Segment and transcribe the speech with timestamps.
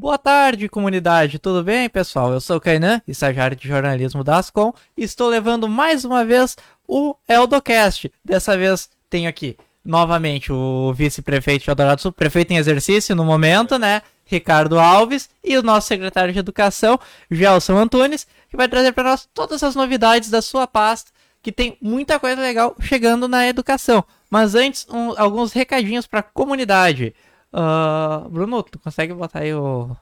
[0.00, 1.40] Boa tarde, comunidade.
[1.40, 2.32] Tudo bem, pessoal?
[2.32, 6.56] Eu sou o Kainan, estagiário de jornalismo da Ascom, e estou levando mais uma vez
[6.86, 8.08] o Eldocast.
[8.24, 13.76] Dessa vez tenho aqui novamente o vice-prefeito de Eldorado Sul, prefeito em exercício no momento,
[13.76, 14.02] né?
[14.24, 16.96] Ricardo Alves e o nosso secretário de Educação,
[17.28, 21.10] Gelson Antunes, que vai trazer para nós todas as novidades da sua pasta,
[21.42, 24.04] que tem muita coisa legal chegando na educação.
[24.30, 27.16] Mas antes, um, alguns recadinhos para a comunidade.
[27.52, 29.96] Uh, Bruno, tu consegue botar aí o,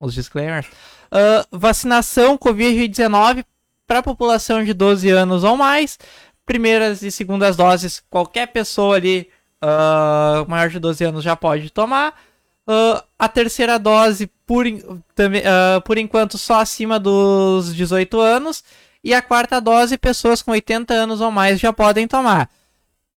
[0.00, 0.66] os disclaimers?
[0.66, 3.44] Uh, vacinação Covid-19
[3.86, 5.98] para a população de 12 anos ou mais.
[6.44, 9.28] Primeiras e segundas doses, qualquer pessoa ali
[9.62, 12.14] uh, maior de 12 anos já pode tomar.
[13.18, 14.64] a terceira dose, por,
[15.14, 15.42] também,
[15.84, 18.64] por enquanto, só acima dos 18 anos.
[19.04, 22.48] E a quarta dose, pessoas com 80 anos ou mais já podem tomar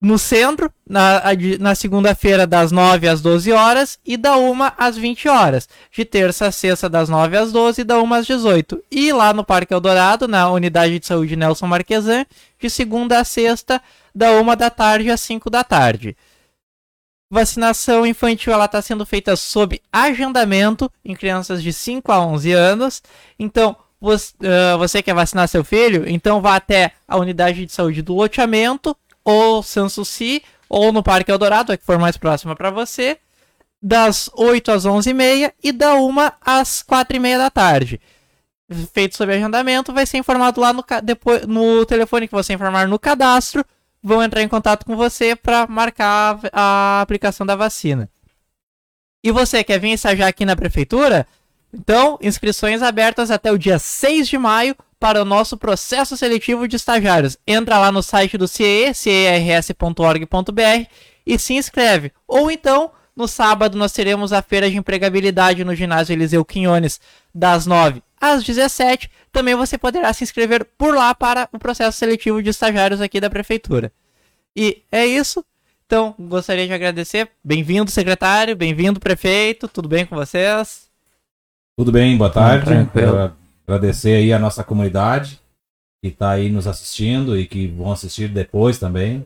[0.03, 1.21] no centro, na,
[1.61, 5.69] na segunda-feira, das 9 às 12 horas, e da 1 às 20 horas.
[5.89, 8.83] De terça a sexta, das 9 às 12 e da 1 às 18.
[8.91, 12.25] E lá no Parque Eldorado, na Unidade de Saúde Nelson Marquesan,
[12.59, 13.81] de segunda a sexta,
[14.13, 16.17] da 1 da tarde às 5 da tarde.
[17.31, 23.01] Vacinação infantil está sendo feita sob agendamento em crianças de 5 a 11 anos.
[23.39, 26.03] Então, você, uh, você quer vacinar seu filho?
[26.05, 28.93] Então vá até a unidade de saúde do loteamento
[29.23, 33.17] ou Sanssouci, ou no Parque Eldorado, é que for mais próxima para você,
[33.81, 38.01] das 8 às 11h30 e da 1 às 4h30 da tarde.
[38.93, 42.97] Feito sob agendamento, vai ser informado lá no, depois, no telefone que você informar no
[42.97, 43.63] cadastro.
[44.01, 48.09] Vão entrar em contato com você para marcar a, a aplicação da vacina.
[49.23, 51.27] E você quer vir estagiar aqui na prefeitura?
[51.73, 56.75] Então, inscrições abertas até o dia 6 de maio para o nosso processo seletivo de
[56.75, 57.37] estagiários.
[57.47, 60.87] Entra lá no site do CIE, ciers.org.br
[61.25, 62.11] e se inscreve.
[62.27, 67.01] Ou então, no sábado, nós teremos a feira de empregabilidade no ginásio Eliseu Quinhones,
[67.33, 69.09] das 9 às 17.
[69.31, 73.29] Também você poderá se inscrever por lá para o processo seletivo de estagiários aqui da
[73.29, 73.91] prefeitura.
[74.55, 75.43] E é isso.
[75.85, 77.29] Então, gostaria de agradecer.
[77.43, 78.55] Bem-vindo, secretário.
[78.55, 79.67] Bem-vindo, prefeito.
[79.67, 80.82] Tudo bem com vocês?
[81.77, 82.65] Tudo bem, boa tarde.
[82.65, 83.33] Tranquilo.
[83.65, 85.39] Agradecer aí a nossa comunidade
[86.03, 89.25] que está aí nos assistindo e que vão assistir depois também.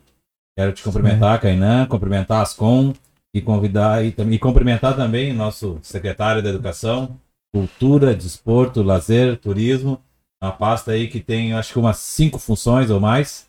[0.57, 2.93] Quero te cumprimentar, Kainan, cumprimentar as com
[3.33, 7.19] e convidar e, e cumprimentar também nosso secretário da Educação,
[7.53, 10.01] Cultura, Desporto, Lazer, Turismo,
[10.41, 13.46] uma pasta aí que tem acho que umas cinco funções ou mais.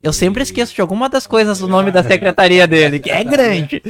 [0.00, 3.82] Eu sempre esqueço de alguma das coisas do nome da secretaria dele, que é grande.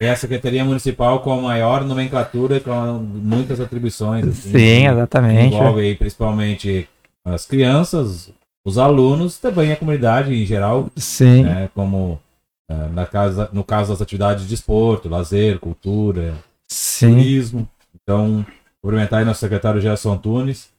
[0.00, 4.26] É a Secretaria Municipal com a maior nomenclatura e com muitas atribuições.
[4.26, 5.54] Assim, Sim, exatamente.
[5.54, 6.88] Envolve aí principalmente
[7.24, 8.32] as crianças,
[8.64, 10.90] os alunos, também a comunidade em geral.
[10.96, 11.44] Sim.
[11.44, 12.20] Né, como
[12.68, 16.34] uh, na casa, no caso das atividades de esporte, lazer, cultura,
[16.66, 17.14] Sim.
[17.14, 17.68] turismo.
[18.02, 18.44] Então,
[18.80, 20.71] cumprimentar aí nosso secretário Gerson Tunes,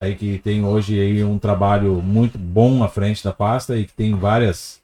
[0.00, 3.92] aí que tem hoje aí um trabalho muito bom à frente da pasta e que
[3.92, 4.80] tem várias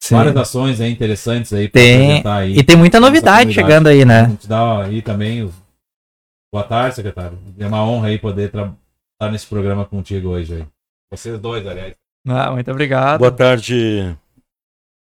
[0.00, 0.14] Sim.
[0.14, 2.56] Várias ações aí interessantes aí para apresentar aí.
[2.56, 4.20] E tem muita novidade chegando aí, né?
[4.20, 5.52] A gente dá aí também.
[6.52, 7.38] Boa tarde, secretário.
[7.58, 10.66] É uma honra aí poder estar nesse programa contigo hoje aí.
[11.12, 11.94] Vocês dois, aliás.
[12.26, 13.18] Ah, muito obrigado.
[13.18, 14.16] Boa tarde,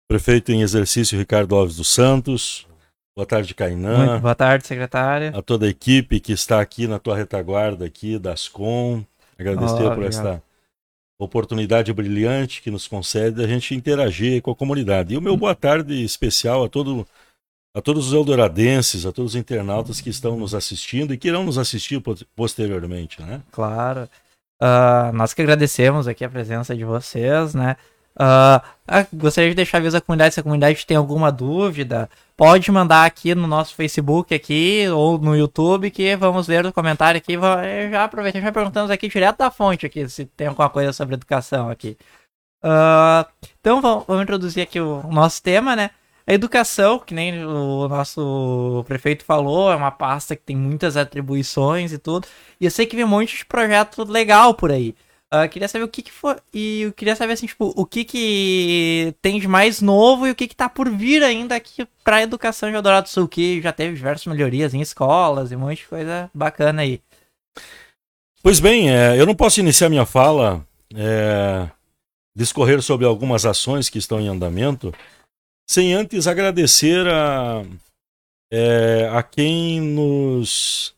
[0.08, 2.66] prefeito em exercício Ricardo Alves dos Santos.
[3.16, 4.06] Boa tarde, Cainã.
[4.06, 5.32] Muito boa tarde, secretária.
[5.34, 9.04] A toda a equipe que está aqui na tua retaguarda aqui das Com.
[9.38, 10.42] Agradecer oh, por esta
[11.18, 15.14] oportunidade brilhante que nos concede a gente interagir com a comunidade.
[15.14, 17.06] E o meu boa tarde especial a todo
[17.74, 21.44] a todos os eldoradenses, a todos os internautas que estão nos assistindo e que irão
[21.44, 22.02] nos assistir
[22.34, 23.42] posteriormente, né?
[23.52, 24.08] Claro.
[24.60, 27.76] Uh, nós que agradecemos aqui a presença de vocês, né?
[28.16, 28.60] Uh,
[29.14, 33.34] gostaria de deixar aviso à comunidade, se a comunidade tem alguma dúvida, pode mandar aqui
[33.34, 37.38] no nosso Facebook aqui ou no YouTube que vamos ler o comentário aqui.
[37.90, 41.70] Já aproveitando, já perguntamos aqui direto da fonte aqui se tem alguma coisa sobre educação
[41.70, 41.96] aqui.
[42.62, 43.24] Uh,
[43.60, 45.90] então vamos, vamos, introduzir aqui o, o nosso tema, né?
[46.26, 51.92] A educação, que nem o nosso prefeito falou, é uma pasta que tem muitas atribuições
[51.92, 52.28] e tudo.
[52.60, 54.94] E eu sei que vem um monte de projeto legal por aí.
[55.32, 56.36] Uh, queria saber o que, que foi.
[56.52, 60.34] E eu queria saber assim, tipo, o que, que tem de mais novo e o
[60.34, 63.72] que, que tá por vir ainda aqui pra educação de Eldorado do Sul, que já
[63.72, 67.00] teve diversas melhorias em escolas e um monte de coisa bacana aí.
[68.42, 71.70] Pois bem, é, eu não posso iniciar minha fala é,
[72.34, 74.92] discorrer sobre algumas ações que estão em andamento
[75.68, 77.62] sem antes agradecer a,
[78.50, 80.92] é, a quem nos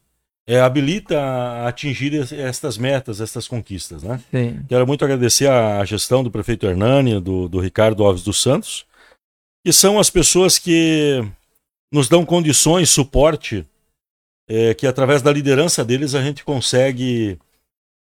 [0.46, 4.02] é, habilita a atingir estas metas, estas conquistas.
[4.02, 4.20] Né?
[4.30, 4.64] Sim.
[4.68, 8.84] Quero muito agradecer a gestão do prefeito Hernani, do, do Ricardo Alves dos Santos,
[9.64, 11.24] que são as pessoas que
[11.92, 13.64] nos dão condições, suporte
[14.48, 17.38] é, que através da liderança deles a gente consegue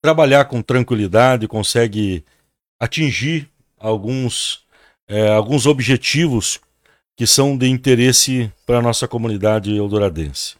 [0.03, 2.25] trabalhar com tranquilidade, consegue
[2.81, 3.49] atingir
[3.79, 4.65] alguns,
[5.09, 6.61] é, alguns objetivos
[7.17, 10.57] que são de interesse para a nossa comunidade eldoradense.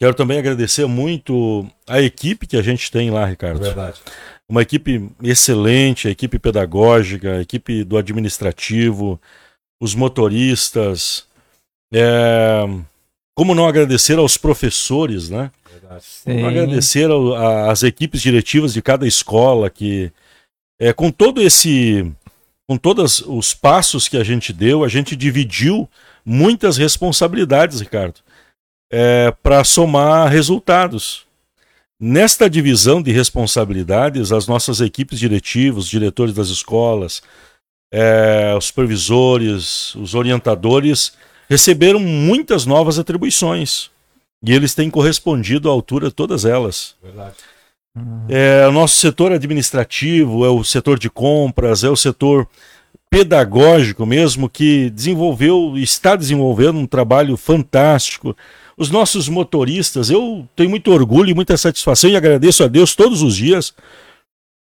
[0.00, 3.60] Quero também agradecer muito a equipe que a gente tem lá, Ricardo.
[3.60, 4.00] Verdade.
[4.48, 9.20] Uma equipe excelente, a equipe pedagógica, a equipe do administrativo,
[9.82, 11.26] os motoristas.
[11.92, 12.60] É...
[13.36, 15.50] Como não agradecer aos professores, né?
[16.24, 17.08] Como não agradecer
[17.68, 20.12] às equipes diretivas de cada escola que,
[20.80, 22.10] é, com todo esse,
[22.68, 25.88] com todos os passos que a gente deu, a gente dividiu
[26.24, 28.20] muitas responsabilidades, Ricardo
[28.90, 31.26] é, para somar resultados.
[32.00, 37.22] Nesta divisão de responsabilidades, as nossas equipes diretivas, os diretores das escolas,
[37.92, 41.12] é, os supervisores, os orientadores,
[41.48, 43.90] receberam muitas novas atribuições.
[44.44, 46.94] E eles têm correspondido à altura todas elas.
[47.02, 47.34] Verdade.
[48.28, 52.46] É, o nosso setor administrativo, é o setor de compras, é o setor
[53.10, 58.36] pedagógico mesmo, que desenvolveu, está desenvolvendo um trabalho fantástico
[58.78, 63.22] os nossos motoristas, eu tenho muito orgulho e muita satisfação e agradeço a Deus todos
[63.22, 63.74] os dias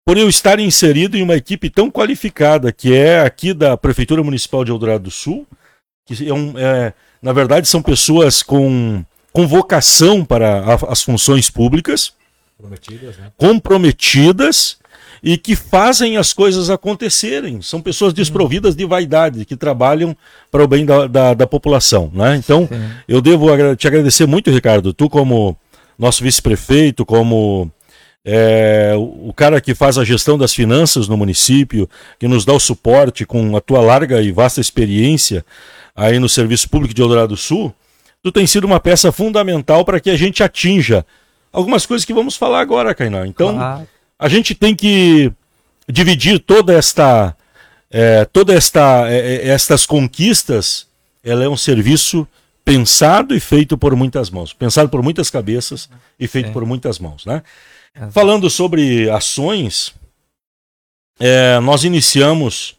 [0.06, 4.64] por eu estar inserido em uma equipe tão qualificada, que é aqui da Prefeitura Municipal
[4.64, 5.46] de Eldorado do Sul,
[6.06, 11.50] que é um, é, na verdade são pessoas com, com vocação para a, as funções
[11.50, 12.12] públicas,
[12.56, 13.32] comprometidas, né?
[13.36, 14.78] comprometidas
[15.24, 17.62] e que fazem as coisas acontecerem.
[17.62, 18.16] São pessoas uhum.
[18.16, 20.14] desprovidas de vaidade, que trabalham
[20.50, 22.10] para o bem da, da, da população.
[22.12, 22.36] Né?
[22.36, 22.90] Então, Sim.
[23.08, 24.92] eu devo te agradecer muito, Ricardo.
[24.92, 25.56] Tu, como
[25.98, 27.70] nosso vice-prefeito, como
[28.22, 31.88] é, o cara que faz a gestão das finanças no município,
[32.20, 35.42] que nos dá o suporte com a tua larga e vasta experiência
[35.96, 37.72] aí no Serviço Público de Eldorado do Sul,
[38.22, 41.06] tu tem sido uma peça fundamental para que a gente atinja
[41.50, 43.26] algumas coisas que vamos falar agora, Kainan.
[43.26, 43.93] Então, claro
[44.24, 45.30] a gente tem que
[45.86, 47.36] dividir toda esta,
[47.90, 50.86] é, toda esta, é, é, estas conquistas.
[51.22, 52.26] Ela é um serviço
[52.64, 56.52] pensado e feito por muitas mãos, pensado por muitas cabeças e feito é.
[56.52, 57.42] por muitas mãos, né?
[58.10, 59.94] Falando sobre ações,
[61.20, 62.76] é, nós iniciamos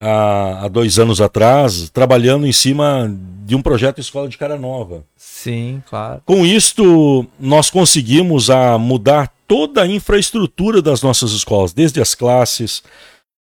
[0.00, 3.12] há, há, dois anos atrás trabalhando em cima
[3.44, 5.04] de um projeto Escola de Cara Nova.
[5.16, 6.22] Sim, claro.
[6.24, 12.84] Com isto, nós conseguimos a mudar toda a infraestrutura das nossas escolas, desde as classes,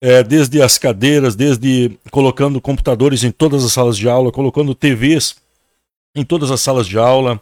[0.02, 5.36] é, desde as cadeiras, desde colocando computadores em todas as salas de aula, colocando TVs
[6.16, 7.40] em todas as salas de aula.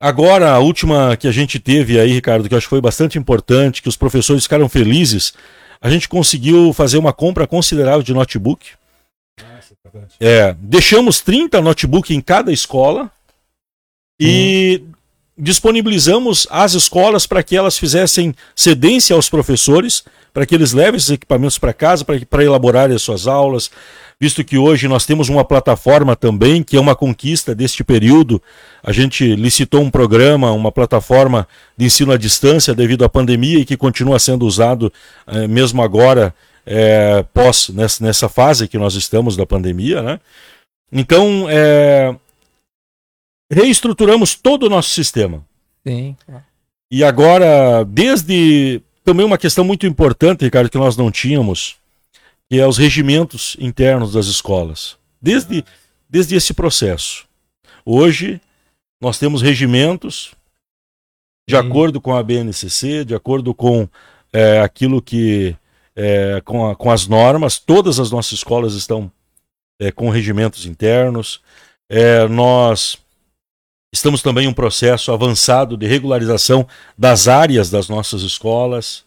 [0.00, 3.18] Agora, a última que a gente teve aí, Ricardo, que eu acho que foi bastante
[3.18, 5.34] importante, que os professores ficaram felizes,
[5.80, 8.74] a gente conseguiu fazer uma compra considerável de notebook.
[10.20, 13.10] É, deixamos 30 notebook em cada escola
[14.20, 14.91] e hum
[15.36, 21.10] disponibilizamos as escolas para que elas fizessem cedência aos professores, para que eles levem esses
[21.10, 23.70] equipamentos para casa para elaborarem as suas aulas,
[24.20, 28.40] visto que hoje nós temos uma plataforma também, que é uma conquista deste período.
[28.82, 31.46] A gente licitou um programa, uma plataforma
[31.76, 34.92] de ensino à distância devido à pandemia e que continua sendo usado
[35.26, 40.02] eh, mesmo agora, eh, pós, nessa, nessa fase que nós estamos da pandemia.
[40.02, 40.20] Né?
[40.92, 42.14] Então, é,
[43.52, 45.44] reestruturamos todo o nosso sistema.
[45.86, 46.16] Sim.
[46.90, 51.76] E agora, desde também uma questão muito importante, Ricardo, que nós não tínhamos,
[52.50, 54.96] que é os regimentos internos das escolas.
[55.20, 55.64] Desde,
[56.08, 57.26] desde esse processo.
[57.84, 58.40] Hoje,
[59.00, 60.32] nós temos regimentos
[61.48, 61.66] de Sim.
[61.66, 63.88] acordo com a BNCC, de acordo com
[64.32, 65.56] é, aquilo que.
[65.94, 69.12] É, com, a, com as normas, todas as nossas escolas estão
[69.78, 71.42] é, com regimentos internos.
[71.86, 72.96] É, nós
[73.92, 79.04] Estamos também em um processo avançado de regularização das áreas das nossas escolas.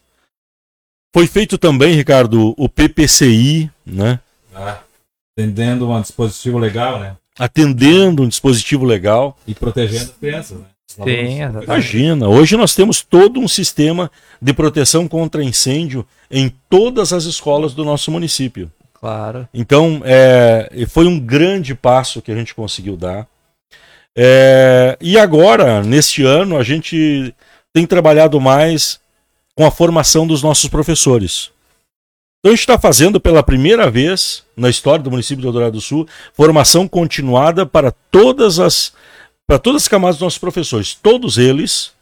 [1.12, 4.20] Foi feito também, Ricardo, o PPCI, né?
[4.54, 4.78] Ah,
[5.36, 7.16] atendendo um dispositivo legal, né?
[7.38, 9.36] Atendendo um dispositivo legal.
[9.46, 10.66] E protegendo as crianças, né?
[10.88, 17.24] Sim, Imagina, hoje nós temos todo um sistema de proteção contra incêndio em todas as
[17.24, 18.70] escolas do nosso município.
[18.94, 19.46] Claro.
[19.52, 23.26] Então, é, foi um grande passo que a gente conseguiu dar.
[24.16, 27.34] É, e agora, neste ano, a gente
[27.72, 28.98] tem trabalhado mais
[29.54, 31.50] com a formação dos nossos professores.
[32.40, 35.80] Então a gente está fazendo pela primeira vez na história do município de Eldorado do
[35.80, 38.92] Sul formação continuada para todas as
[39.46, 40.94] para todas as camadas dos nossos professores.
[40.94, 41.92] Todos eles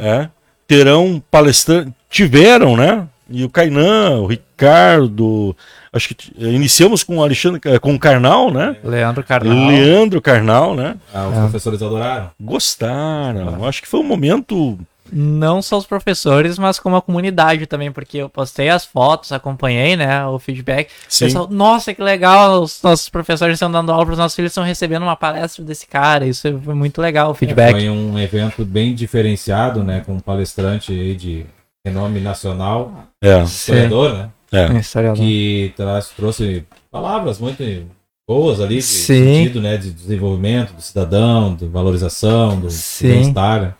[0.00, 0.28] é,
[0.66, 3.06] terão palestrantes, tiveram, né?
[3.30, 5.56] E o Kainan, o Ricardo,
[5.92, 8.76] acho que iniciamos com o Alexandre, eh, com o Carnal, né?
[8.82, 9.68] Leandro Carnal.
[9.68, 10.96] Leandro Carnal, né?
[11.14, 11.40] Ah, os é.
[11.40, 12.30] professores adoraram.
[12.40, 13.64] Gostaram.
[13.64, 13.68] Ah.
[13.68, 14.78] Acho que foi um momento
[15.12, 19.96] não só os professores, mas como a comunidade também, porque eu postei as fotos, acompanhei,
[19.96, 20.90] né, o feedback.
[21.08, 21.26] Sim.
[21.26, 24.64] Pessoal, nossa, que legal, os nossos professores estão dando aula para os nossos filhos, estão
[24.64, 27.74] recebendo uma palestra desse cara, isso foi muito legal, o feedback.
[27.74, 31.46] É, foi um evento bem diferenciado, né, com um palestrante aí de
[31.86, 33.42] renome nacional, é.
[33.42, 34.78] historiador, né, é.
[34.78, 35.16] historiador.
[35.16, 37.62] que traz, trouxe palavras muito
[38.28, 39.24] boas ali, de Sim.
[39.24, 42.68] sentido, né, de desenvolvimento do cidadão, de valorização, do
[43.00, 43.74] bem-estar, né?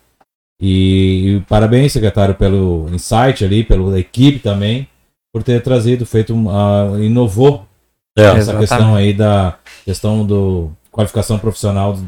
[0.60, 4.86] E, e, parabéns, secretário, pelo insight ali, pela equipe também,
[5.32, 7.66] por ter trazido, feito, uh, inovou
[8.18, 8.68] é, essa exatamente.
[8.68, 12.04] questão aí da questão do qualificação profissional dos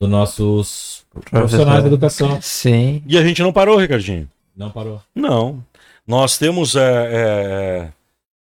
[0.00, 2.40] do nossos profissionais da educação.
[2.40, 3.02] Sim.
[3.06, 4.28] E a gente não parou, Ricardinho?
[4.54, 5.02] Não parou.
[5.14, 5.64] Não.
[6.06, 7.92] Nós temos é, é,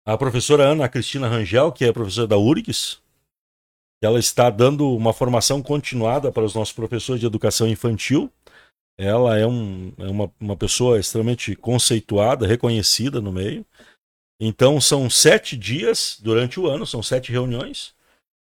[0.04, 2.98] a professora Ana Cristina Rangel, que é professora da URGS,
[4.02, 8.30] ela está dando uma formação continuada para os nossos professores de educação infantil
[8.98, 13.64] ela é, um, é uma, uma pessoa extremamente conceituada, reconhecida no meio.
[14.40, 17.94] Então, são sete dias durante o ano, são sete reuniões,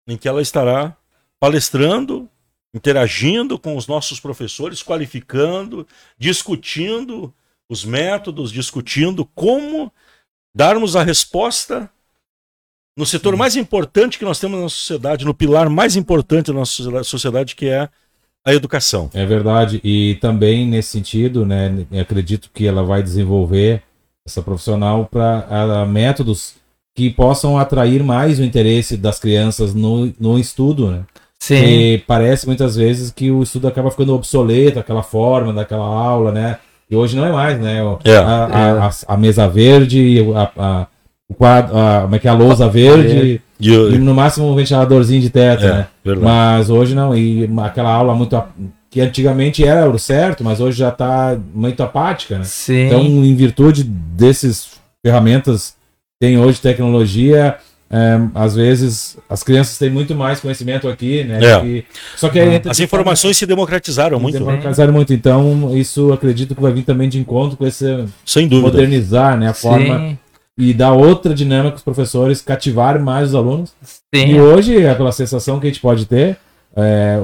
[0.07, 0.95] em que ela estará
[1.39, 2.29] palestrando,
[2.75, 5.87] interagindo com os nossos professores, qualificando,
[6.19, 7.33] discutindo
[7.69, 9.89] os métodos, discutindo como
[10.53, 11.89] darmos a resposta
[12.97, 17.03] no setor mais importante que nós temos na sociedade, no pilar mais importante da nossa
[17.03, 17.87] sociedade, que é
[18.45, 19.09] a educação.
[19.13, 19.79] É verdade.
[19.81, 23.83] E também nesse sentido, né, acredito que ela vai desenvolver
[24.27, 26.55] essa profissional para métodos
[26.93, 31.05] que possam atrair mais o interesse das crianças no, no estudo, né?
[31.45, 31.63] Sim.
[31.63, 36.57] E parece muitas vezes que o estudo acaba ficando obsoleto, aquela forma daquela aula, né?
[36.89, 37.77] E hoje não é mais, né?
[38.03, 40.25] É, a, a, a, a, mesa verde,
[40.57, 40.87] a,
[41.29, 44.55] o quadro, a, como é que é a lousa verde e, e, no máximo um
[44.55, 45.87] ventiladorzinho de teto, é, né?
[46.03, 46.25] Verdade.
[46.25, 48.41] Mas hoje não, e aquela aula muito
[48.89, 52.43] que antigamente era o certo, mas hoje já está muito apática, né?
[52.43, 52.87] Sim.
[52.87, 55.75] Então, em virtude desses ferramentas
[56.19, 57.55] tem hoje tecnologia,
[57.89, 61.39] é, às vezes as crianças têm muito mais conhecimento aqui, né?
[61.43, 61.59] É.
[61.61, 61.85] Que...
[62.15, 64.37] Só que as informações se democratizaram muito.
[64.37, 68.47] Se democratizaram muito, então isso acredito que vai vir também de encontro com esse Sem
[68.47, 68.69] dúvida.
[68.71, 69.49] modernizar, né?
[69.49, 69.61] A Sim.
[69.61, 70.17] forma
[70.57, 73.73] e dar outra dinâmica os professores, cativar mais os alunos.
[73.83, 74.27] Sim.
[74.27, 76.37] E hoje, é pela sensação que a gente pode ter,
[76.75, 77.21] é,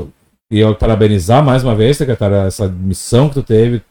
[0.52, 3.82] e eu parabenizar mais uma vez, secretário, essa missão que tu teve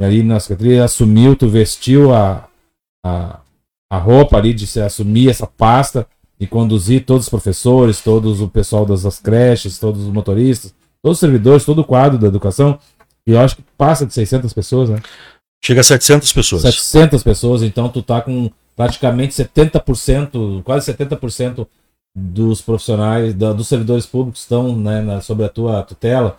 [0.00, 2.44] ali na secretaria, assumiu, tu vestiu a,
[3.04, 3.40] a,
[3.94, 6.06] a roupa ali de se assumir essa pasta
[6.38, 11.16] e conduzir todos os professores, todos o pessoal das, das creches, todos os motoristas, todos
[11.16, 12.78] os servidores, todo o quadro da educação.
[13.26, 14.98] E eu acho que passa de 600 pessoas, né?
[15.64, 16.62] Chega a 700 pessoas.
[16.62, 21.66] 700 pessoas, então tu tá com praticamente 70%, quase 70%
[22.14, 26.38] dos profissionais, da, dos servidores públicos estão né, na, sobre a tua tutela.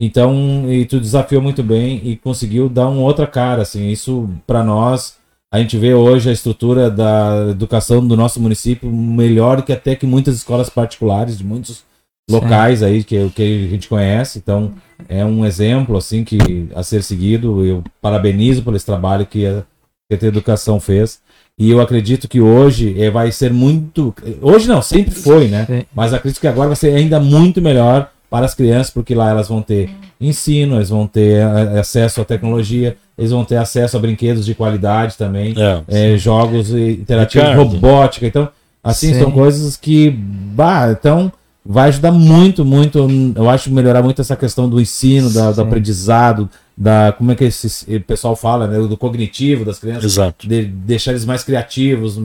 [0.00, 4.62] Então, e tu desafiou muito bem e conseguiu dar uma outra cara, assim, isso para
[4.62, 5.16] nós,
[5.52, 10.06] a gente vê hoje a estrutura da educação do nosso município melhor que até que
[10.06, 11.84] muitas escolas particulares de muitos
[12.28, 12.84] locais Sim.
[12.86, 14.74] aí que, que a gente conhece, então
[15.08, 19.64] é um exemplo assim que a ser seguido, eu parabenizo por esse trabalho que a,
[20.10, 21.20] a Educação fez
[21.58, 24.14] e eu acredito que hoje é, vai ser muito.
[24.42, 25.64] Hoje não, sempre foi, né?
[25.64, 25.82] Sim.
[25.94, 29.48] Mas acredito que agora vai ser ainda muito melhor para as crianças, porque lá elas
[29.48, 29.88] vão ter
[30.20, 34.54] ensino, eles vão ter é, acesso à tecnologia, eles vão ter acesso a brinquedos de
[34.54, 35.54] qualidade também,
[35.88, 37.70] é, é, jogos interativos, Ricardo.
[37.70, 38.26] robótica.
[38.26, 38.50] Então,
[38.84, 39.20] assim, Sim.
[39.20, 40.10] são coisas que.
[40.10, 41.32] Bah, então
[41.64, 43.08] vai ajudar muito, muito.
[43.34, 47.44] Eu acho melhorar muito essa questão do ensino, da, do aprendizado, da como é que
[47.44, 50.46] esse pessoal fala, né, do cognitivo das crianças, Exato.
[50.46, 52.20] de deixar eles mais criativos,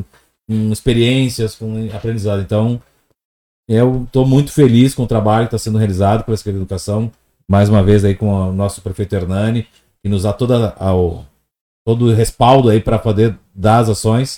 [0.45, 2.41] com experiências, com aprendizado.
[2.41, 2.81] Então,
[3.67, 7.11] eu estou muito feliz com o trabalho que está sendo realizado pela Secretaria de Educação,
[7.47, 9.67] mais uma vez aí com o nosso prefeito Hernani,
[10.03, 11.23] que nos dá toda a, o,
[11.85, 14.37] todo o respaldo aí para poder dar as ações.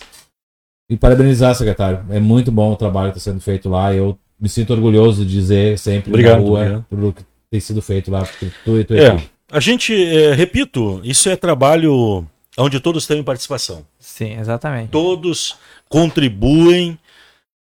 [0.90, 2.06] E parabenizar, secretário.
[2.10, 3.94] É muito bom o trabalho que está sendo feito lá.
[3.94, 6.86] Eu me sinto orgulhoso de dizer sempre obrigado, na rua obrigado.
[6.90, 8.28] por que tem sido feito lá
[8.66, 9.18] tu e tu é,
[9.52, 12.28] A gente, é, repito, isso é trabalho
[12.58, 13.86] onde todos têm participação.
[14.00, 14.90] Sim, exatamente.
[14.90, 15.56] Todos
[15.88, 16.98] contribuem,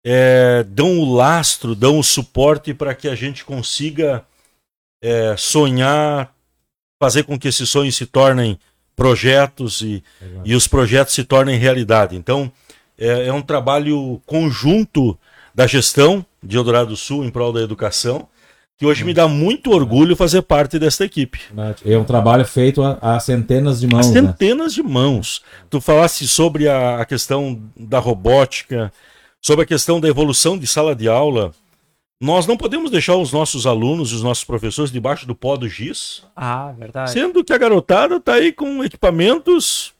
[0.03, 4.25] é, dão o lastro, dão o suporte para que a gente consiga
[5.01, 6.33] é, sonhar,
[7.01, 8.59] fazer com que esses sonhos se tornem
[8.95, 10.03] projetos e,
[10.45, 12.15] e os projetos se tornem realidade.
[12.15, 12.51] Então,
[12.97, 15.17] é, é um trabalho conjunto
[15.53, 18.27] da gestão de Eldorado do Sul em prol da educação.
[18.77, 21.39] que hoje me dá muito orgulho fazer parte desta equipe.
[21.85, 24.07] É um trabalho feito a, a centenas de mãos.
[24.07, 24.21] A né?
[24.21, 24.83] centenas né?
[24.83, 25.41] de mãos.
[25.69, 28.91] Tu falasse sobre a, a, questão da robótica,
[29.43, 31.53] sobre a questão da evolução de sala de aula.
[32.19, 35.67] Nós não podemos deixar os nossos alunos e os nossos professores debaixo do pó do
[35.67, 36.23] giz.
[36.33, 37.11] Ah, verdade.
[37.11, 39.93] Sendo que a garotada está aí com equipamentos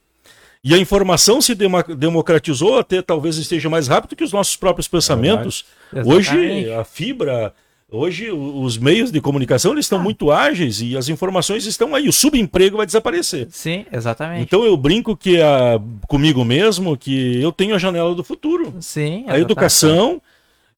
[0.63, 5.65] e a informação se democratizou até talvez esteja mais rápido que os nossos próprios pensamentos.
[5.93, 7.53] É Hoje a fibra
[7.95, 10.01] Hoje, os meios de comunicação eles estão ah.
[10.01, 12.09] muito ágeis e as informações estão aí.
[12.09, 13.47] O subemprego vai desaparecer.
[13.51, 14.41] Sim, exatamente.
[14.41, 18.73] Então, eu brinco que a, comigo mesmo que eu tenho a janela do futuro.
[18.79, 19.17] Sim.
[19.17, 19.31] Exatamente.
[19.31, 20.19] A educação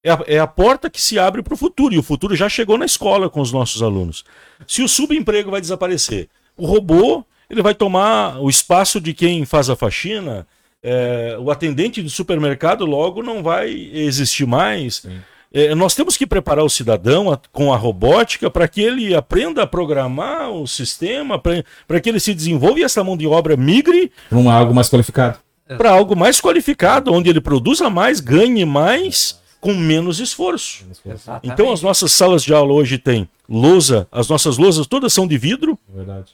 [0.04, 1.96] é a, é a porta que se abre para o futuro.
[1.96, 4.26] E o futuro já chegou na escola com os nossos alunos.
[4.68, 9.70] Se o subemprego vai desaparecer, o robô ele vai tomar o espaço de quem faz
[9.70, 10.46] a faxina.
[10.84, 14.96] É, o atendente do supermercado logo não vai existir mais.
[14.96, 15.22] Sim
[15.56, 19.64] é, nós temos que preparar o cidadão a, com a robótica para que ele aprenda
[19.64, 24.12] a programar o sistema, para que ele se desenvolva e essa mão de obra migre
[24.30, 25.40] para algo mais qualificado.
[25.66, 30.86] Para algo mais qualificado, onde ele produza mais, ganhe mais, com menos esforço.
[31.06, 31.48] Exatamente.
[31.48, 35.38] Então as nossas salas de aula hoje têm lousa, as nossas lousas todas são de
[35.38, 35.80] vidro.
[35.88, 36.34] Verdade.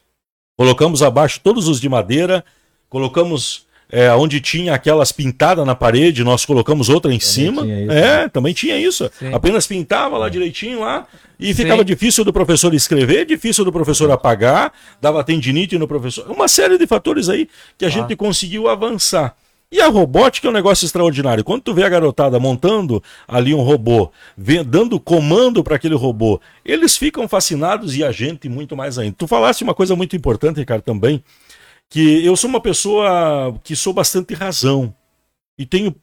[0.58, 2.44] Colocamos abaixo todos os de madeira,
[2.90, 7.62] colocamos é, onde tinha aquelas pintadas na parede, nós colocamos outra em também cima.
[7.64, 8.30] Isso, é, né?
[8.30, 9.12] também tinha isso.
[9.20, 9.34] Sim.
[9.34, 11.06] Apenas pintava lá direitinho lá
[11.38, 11.64] e Sim.
[11.64, 14.72] ficava difícil do professor escrever, difícil do professor apagar,
[15.02, 16.32] dava tendinite no professor.
[16.32, 17.92] Uma série de fatores aí que a ah.
[17.92, 19.36] gente conseguiu avançar.
[19.74, 21.46] E a robótica é um negócio extraordinário.
[21.46, 24.12] Quando tu vê a garotada montando ali um robô,
[24.66, 29.16] dando comando para aquele robô, eles ficam fascinados e a gente muito mais ainda.
[29.18, 31.24] Tu falaste uma coisa muito importante, Ricardo, também,
[31.92, 34.96] que eu sou uma pessoa que sou bastante razão
[35.60, 35.94] e tenho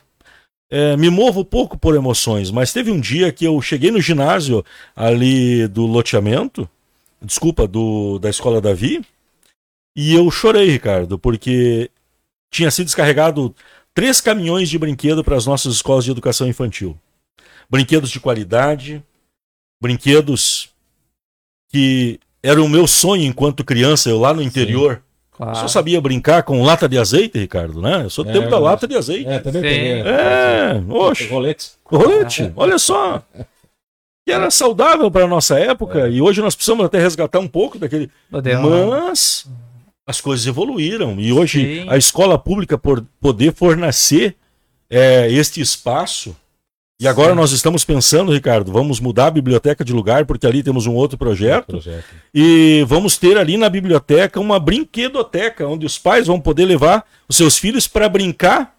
[0.70, 4.62] é, me movo pouco por emoções, mas teve um dia que eu cheguei no ginásio
[4.94, 6.68] ali do loteamento,
[7.22, 9.02] desculpa, do, da escola Davi,
[9.96, 11.90] e eu chorei, Ricardo, porque
[12.52, 13.54] tinha sido descarregado
[13.94, 16.98] três caminhões de brinquedo para as nossas escolas de educação infantil.
[17.68, 19.02] Brinquedos de qualidade,
[19.80, 20.68] brinquedos
[21.70, 24.96] que era o meu sonho enquanto criança, eu lá no interior.
[24.96, 25.07] Sim
[25.38, 25.54] Claro.
[25.54, 28.02] Só sabia brincar com lata de azeite, Ricardo, né?
[28.02, 29.28] Eu sou do é, tempo da lata de azeite.
[29.28, 30.00] É, também peguei.
[30.00, 31.28] É, oxe.
[31.28, 31.70] Rolete.
[31.84, 33.22] Rolete, olha só.
[34.26, 36.10] Que era saudável para a nossa época é.
[36.10, 38.10] e hoje nós precisamos até resgatar um pouco daquele.
[38.28, 39.48] Mas
[40.04, 41.88] as coisas evoluíram e hoje Sim.
[41.88, 44.34] a escola pública por poder fornecer
[44.90, 46.34] é, este espaço
[47.00, 47.36] e agora Sim.
[47.36, 51.16] nós estamos pensando, Ricardo, vamos mudar a biblioteca de lugar, porque ali temos um outro
[51.16, 51.74] projeto.
[51.74, 52.04] Outro projeto.
[52.34, 57.36] E vamos ter ali na biblioteca uma brinquedoteca, onde os pais vão poder levar os
[57.36, 58.76] seus filhos para brincar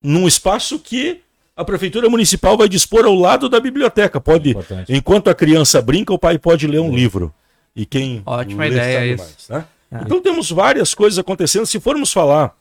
[0.00, 1.20] num espaço que
[1.56, 4.20] a prefeitura municipal vai dispor ao lado da biblioteca.
[4.20, 4.94] Pode, Importante.
[4.94, 7.34] enquanto a criança brinca, o pai pode ler um livro.
[7.74, 9.24] E quem Ótima ideia isso.
[9.24, 9.68] Mais, né?
[9.90, 10.02] ah.
[10.04, 11.66] Então temos várias coisas acontecendo.
[11.66, 12.56] Se formos falar,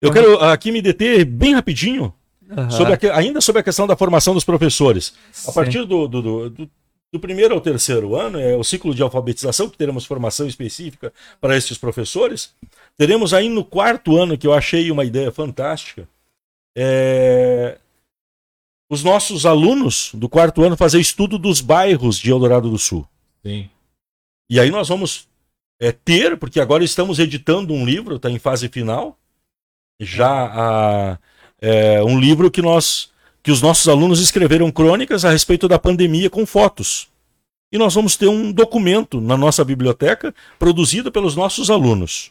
[0.00, 0.12] eu uhum.
[0.12, 2.12] quero aqui me deter bem rapidinho
[2.56, 2.70] Uhum.
[2.70, 5.14] Sobre a, ainda sobre a questão da formação dos professores.
[5.32, 5.50] Sim.
[5.50, 6.70] A partir do, do, do,
[7.12, 11.56] do, primeiro ao terceiro ano, é o ciclo de alfabetização, que teremos formação específica para
[11.56, 12.54] esses professores.
[12.96, 16.06] Teremos aí no quarto ano, que eu achei uma ideia fantástica,
[16.76, 17.78] é,
[18.90, 23.06] os nossos alunos do quarto ano fazer estudo dos bairros de Eldorado do Sul.
[23.42, 23.68] Sim.
[24.50, 25.26] E aí nós vamos
[25.80, 29.18] é, ter, porque agora estamos editando um livro, está em fase final,
[29.98, 30.46] já
[31.12, 31.18] a
[31.62, 33.10] é, um livro que nós
[33.42, 37.08] que os nossos alunos escreveram crônicas a respeito da pandemia com fotos.
[37.72, 42.30] E nós vamos ter um documento na nossa biblioteca produzido pelos nossos alunos.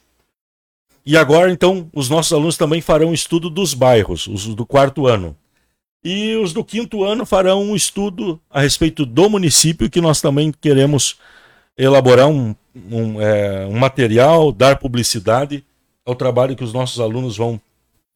[1.06, 5.36] E agora, então, os nossos alunos também farão estudo dos bairros, os do quarto ano.
[6.04, 10.52] E os do quinto ano farão um estudo a respeito do município, que nós também
[10.62, 11.18] queremos
[11.78, 12.56] elaborar um,
[12.90, 15.66] um, é, um material, dar publicidade
[16.06, 17.60] ao trabalho que os nossos alunos vão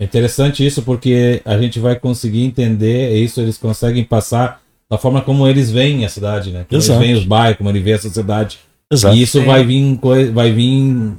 [0.04, 5.48] interessante isso porque a gente vai conseguir entender isso, eles conseguem passar da forma como
[5.48, 6.66] eles veem a cidade, né?
[6.70, 7.00] Como Exato.
[7.00, 8.60] eles veem os bairros, como ele vê a sociedade.
[8.92, 9.16] Exato.
[9.16, 10.00] E isso vai vir,
[10.32, 11.16] vai vir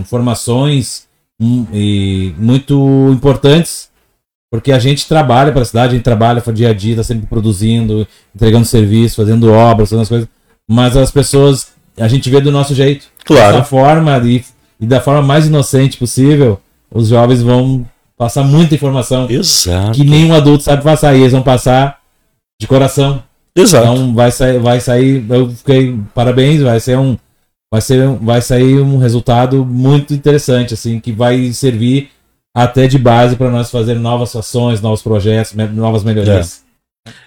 [0.00, 1.06] informações
[1.40, 3.88] um, e muito importantes,
[4.50, 7.04] porque a gente trabalha para a cidade, a gente trabalha para dia a dia, está
[7.04, 10.28] sempre produzindo, entregando serviço, fazendo obras, fazendo as coisas,
[10.68, 13.06] mas as pessoas, a gente vê do nosso jeito.
[13.24, 13.58] Claro.
[13.58, 14.44] Da forma e,
[14.80, 17.86] e da forma mais inocente possível, os jovens vão
[18.18, 19.92] passar muita informação Exato.
[19.92, 22.02] que nenhum adulto sabe passar e eles vão passar
[22.60, 23.22] de coração.
[23.54, 23.86] Exato.
[23.86, 27.16] Então vai sair, vai sair, eu fiquei parabéns, vai ser um
[27.70, 32.10] vai ser vai sair um resultado muito interessante assim, que vai servir
[32.54, 36.64] até de base para nós fazer novas ações, novos projetos, novas melhorias.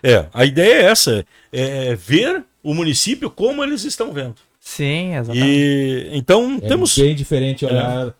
[0.03, 0.11] É.
[0.11, 0.25] é.
[0.33, 4.35] a ideia é essa, é ver o município como eles estão vendo.
[4.59, 5.47] Sim, exatamente.
[5.47, 8.13] E então É temos bem diferente olhar, é,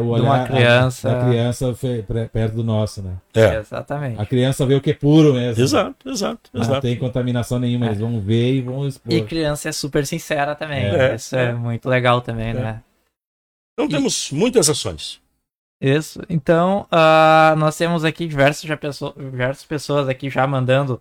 [0.00, 1.10] o De uma olhar a- criança.
[1.10, 3.12] da criança fe- pre- perto do nosso, né?
[3.34, 4.20] é, Exatamente.
[4.20, 5.62] A criança vê o que é puro mesmo.
[5.62, 6.80] exato, exato, Não exato.
[6.80, 7.88] tem contaminação nenhuma, É.
[7.90, 9.12] eles vão ver e vão expor.
[9.12, 10.84] E criança é super sincera também.
[10.84, 11.14] É.
[11.14, 12.54] Isso é, muito legal também, É.
[12.54, 12.82] né?
[13.78, 15.20] Então temos muitas ações.
[15.78, 16.22] Isso.
[16.30, 20.98] Então, ah, nós temos aqui diversas, já pessoa- diversas pessoas aqui já mandando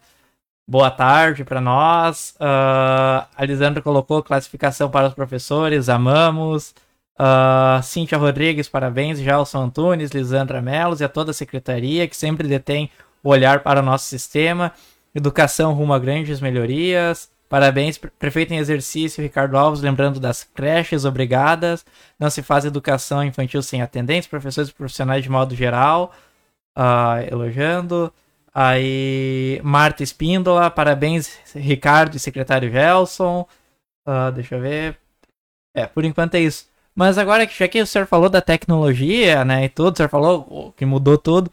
[0.70, 2.36] boa tarde para nós.
[2.42, 6.76] Ah, a Lisandra colocou classificação para os professores, amamos.
[7.18, 9.20] Ah, Cíntia Rodrigues, parabéns.
[9.20, 12.90] Gelson Antunes, Lisandra Melos e a toda a secretaria que sempre detém
[13.24, 14.74] o olhar para o nosso sistema.
[15.14, 17.30] Educação rumo a grandes melhorias.
[17.48, 21.86] Parabéns, pre- prefeito em exercício Ricardo Alves, lembrando das creches obrigadas.
[22.20, 26.12] Não se faz educação infantil sem atendentes, professores e profissionais de modo geral.
[26.76, 28.12] Ah, elogiando.
[28.54, 33.48] Aí, Marta Espíndola, parabéns, Ricardo e secretário Gelson.
[34.06, 34.98] Ah, deixa eu ver.
[35.74, 36.68] É, por enquanto é isso.
[36.96, 40.10] Mas agora, que já que o senhor falou da tecnologia, né, e tudo, o senhor
[40.10, 41.52] falou que mudou tudo,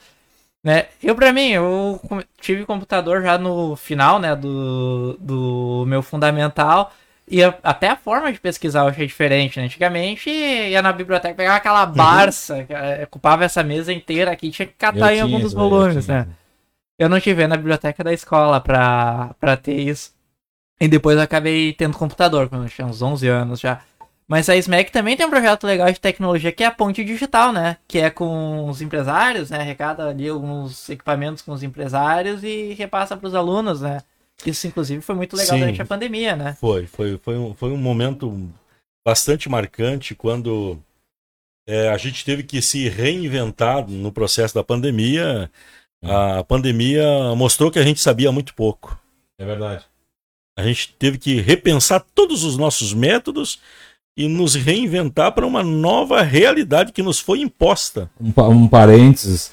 [0.65, 2.01] né, eu pra mim, eu
[2.41, 6.93] tive computador já no final, né, do, do meu fundamental,
[7.29, 11.35] e a- até a forma de pesquisar eu achei diferente, né, antigamente ia na biblioteca,
[11.35, 15.21] pegava aquela barça, que, eh, ocupava essa mesa inteira aqui, tinha que catar Eu em
[15.23, 16.29] algum dos volumes, né.
[16.99, 20.13] Eu não tive na biblioteca da escola pra, pra ter isso.
[20.81, 23.81] E depois eu acabei tendo computador, quando eu tinha uns 11 anos já.
[24.33, 27.53] Mas a SMEC também tem um projeto legal de tecnologia que é a ponte digital,
[27.53, 27.77] né?
[27.87, 29.59] Que é com os empresários, né?
[29.59, 34.01] Arrecada ali alguns equipamentos com os empresários e repassa para os alunos, né?
[34.47, 35.61] Isso, inclusive, foi muito legal Sim.
[35.61, 36.57] durante a pandemia, né?
[36.59, 38.51] Foi, foi, foi, um, foi um momento
[39.07, 40.79] bastante marcante quando
[41.69, 45.51] é, a gente teve que se reinventar no processo da pandemia.
[46.03, 47.05] A pandemia
[47.37, 48.99] mostrou que a gente sabia muito pouco.
[49.39, 49.85] É verdade.
[50.57, 53.61] A gente teve que repensar todos os nossos métodos
[54.17, 58.11] e nos reinventar para uma nova realidade que nos foi imposta.
[58.21, 59.51] Um, um parênteses,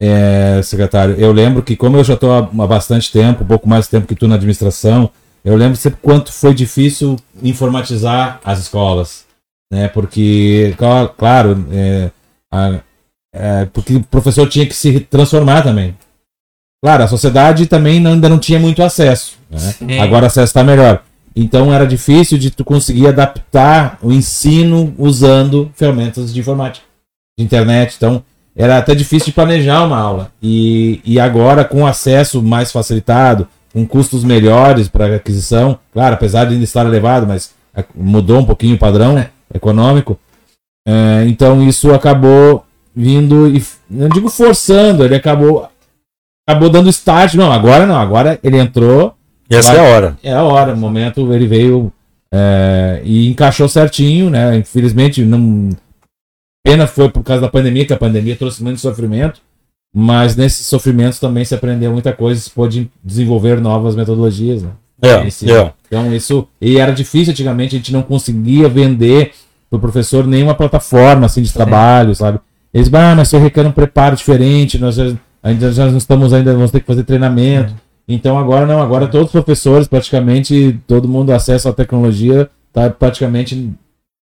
[0.00, 1.14] é, secretário.
[1.16, 4.06] Eu lembro que, como eu já estou há há bastante tempo, um pouco mais tempo
[4.06, 5.10] que tu na administração,
[5.44, 9.24] eu lembro sempre quanto foi difícil informatizar as escolas.
[9.72, 9.88] Né?
[9.88, 12.10] Porque, cla- claro, é,
[12.52, 12.80] a-
[13.34, 15.96] é, porque o professor tinha que se transformar também.
[16.84, 19.38] Claro, a sociedade também ainda não tinha muito acesso.
[19.48, 20.00] né?
[20.00, 21.02] Agora o acesso está melhor.
[21.34, 26.84] Então era difícil de tu conseguir adaptar o ensino usando ferramentas de informática,
[27.38, 27.94] de internet.
[27.96, 28.22] Então
[28.54, 30.30] era até difícil de planejar uma aula.
[30.42, 36.52] E, e agora, com acesso mais facilitado, com custos melhores para aquisição, claro, apesar de
[36.52, 40.18] ainda estar elevado, mas a- mudou um pouquinho o padrão econômico.
[40.86, 42.64] É, então isso acabou
[42.94, 45.66] vindo e não digo forçando, ele acabou
[46.46, 47.34] acabou dando start.
[47.34, 49.14] Não, agora não, agora ele entrou
[49.58, 49.76] Essa Vai.
[49.76, 50.16] é a hora.
[50.22, 51.92] é a hora, o momento ele veio
[52.32, 54.56] é, e encaixou certinho, né?
[54.56, 55.70] Infelizmente, não.
[56.64, 59.40] Pena foi por causa da pandemia, que a pandemia trouxe muito sofrimento,
[59.94, 64.70] mas nesses sofrimentos também se aprendeu muita coisa, se pôde desenvolver novas metodologias, né?
[65.02, 65.72] É, Esse- é.
[65.86, 66.46] Então isso.
[66.60, 69.32] E era difícil antigamente, a gente não conseguia vender
[69.68, 72.38] pro professor nenhuma plataforma assim de trabalho, sabe?
[72.72, 75.12] Eles, ah, mas você requer um preparo diferente, nós já-
[75.42, 77.74] ainda já não estamos ainda, vamos ter que fazer treinamento.
[78.06, 83.72] Então agora não, agora todos os professores, praticamente, todo mundo acesso à tecnologia, tá praticamente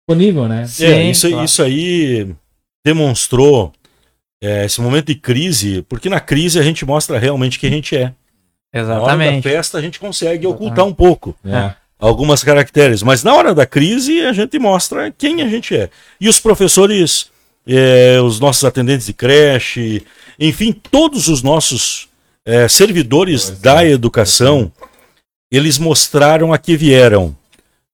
[0.07, 0.63] disponível, né?
[0.63, 1.45] É, Sim, isso, claro.
[1.45, 2.35] isso aí
[2.85, 3.71] demonstrou
[4.41, 7.95] é, esse momento de crise, porque na crise a gente mostra realmente quem a gente
[7.95, 8.13] é.
[8.73, 9.43] Na hora da Exatamente.
[9.43, 10.55] festa a gente consegue Exatamente.
[10.55, 11.73] ocultar um pouco É.
[11.99, 15.89] algumas caracteres, mas na hora da crise a gente mostra quem a gente é.
[16.19, 17.27] E os professores,
[17.65, 20.03] é, os nossos atendentes de creche,
[20.39, 22.09] enfim, todos os nossos
[22.45, 23.91] é, servidores Pois da é.
[23.91, 24.71] educação,
[25.51, 27.35] eles mostraram a que vieram.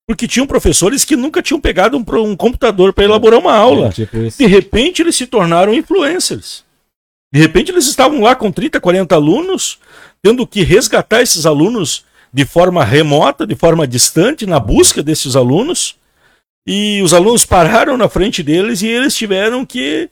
[0.06, 3.88] Porque tinham professores que nunca tinham pegado um, um computador para elaborar uma aula.
[3.88, 4.16] É, tipo.
[4.16, 6.64] De repente eles se tornaram influencers.
[7.32, 9.78] De repente eles estavam lá com 30, 40 alunos,
[10.20, 15.96] tendo que resgatar esses alunos de forma remota, de forma distante, na busca desses alunos.
[16.66, 20.10] E os alunos pararam na frente deles e eles tiveram que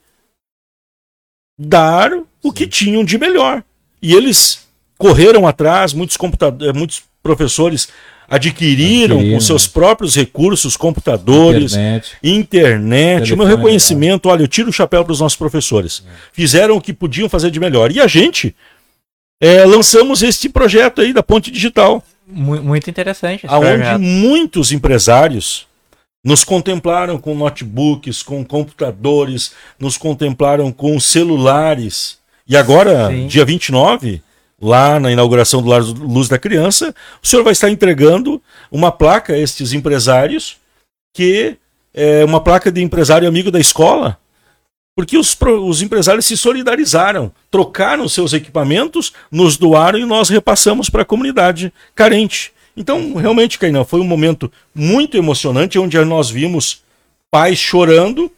[1.58, 3.64] dar o que tinham de melhor.
[4.00, 4.60] E eles
[4.96, 7.88] correram atrás, muitos, computadores, muitos professores
[8.30, 9.70] adquiriram, Adquiriram, com seus né?
[9.72, 12.16] próprios recursos, computadores, Internet.
[12.22, 16.02] internet, o meu reconhecimento, olha, eu tiro o chapéu para os nossos professores.
[16.32, 17.90] Fizeram o que podiam fazer de melhor.
[17.90, 18.54] E a gente
[19.40, 24.00] é, lançamos este projeto aí da Ponte Digital, Mu- Muito interessante esse aonde projeto.
[24.00, 25.66] muitos empresários
[26.22, 32.17] nos contemplaram com notebooks, com computadores, nos contemplaram com celulares.
[32.48, 33.26] E agora, Sim.
[33.26, 34.22] dia 29,
[34.60, 39.34] lá na inauguração do Lar Luz da Criança, o senhor vai estar entregando uma placa
[39.34, 40.56] a estes empresários,
[41.14, 41.58] que
[41.92, 44.18] é uma placa de empresário amigo da escola,
[44.96, 51.02] porque os, os empresários se solidarizaram, trocaram seus equipamentos, nos doaram e nós repassamos para
[51.02, 52.52] a comunidade carente.
[52.74, 56.82] Então, realmente, Cainão, foi um momento muito emocionante, onde nós vimos
[57.30, 58.32] pais chorando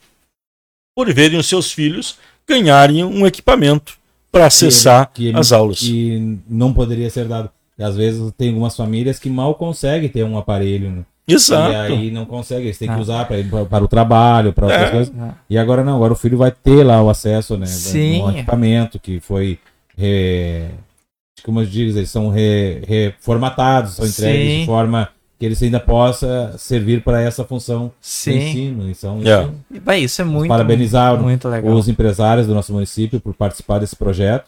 [0.97, 4.00] por verem os seus filhos ganharem um equipamento
[4.31, 5.83] para acessar que ele, as aulas.
[5.83, 7.51] E não poderia ser dado.
[7.79, 10.91] Às vezes tem algumas famílias que mal conseguem ter um aparelho.
[10.91, 11.05] Né?
[11.27, 11.73] Exato.
[11.73, 13.01] E aí não consegue, eles têm que ah.
[13.01, 14.91] usar para o trabalho, para outras é.
[14.91, 15.15] coisas.
[15.19, 15.35] Ah.
[15.49, 17.67] E agora não, agora o filho vai ter lá o acesso, né?
[17.67, 18.23] Sim.
[18.23, 19.59] Um equipamento que foi.
[19.97, 20.69] Re...
[21.43, 22.83] Como eu digo, eles são re...
[22.87, 24.61] reformatados, são entregues Sim.
[24.61, 25.09] de forma
[25.41, 28.33] que eles ainda possa servir para essa função Sim.
[28.33, 28.91] de ensino.
[28.91, 29.51] Então, yeah.
[29.71, 31.73] isso, isso é muito parabenizar muito legal.
[31.73, 34.45] os empresários do nosso município por participar desse projeto,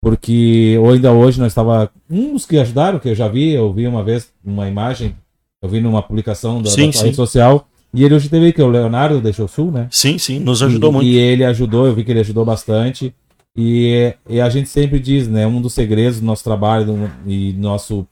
[0.00, 3.86] porque ainda hoje nós estava um dos que ajudaram, que eu já vi, eu vi
[3.86, 5.14] uma vez uma imagem,
[5.62, 7.04] eu vi numa publicação da, sim, da sim.
[7.04, 7.68] rede social.
[7.92, 9.88] E ele hoje teve que o Leonardo deixou sul, né?
[9.90, 11.06] Sim, sim, nos ajudou e, muito.
[11.06, 13.14] E ele ajudou, eu vi que ele ajudou bastante.
[13.54, 15.46] E, e a gente sempre diz, né?
[15.46, 18.06] Um dos segredos do nosso trabalho do, e nosso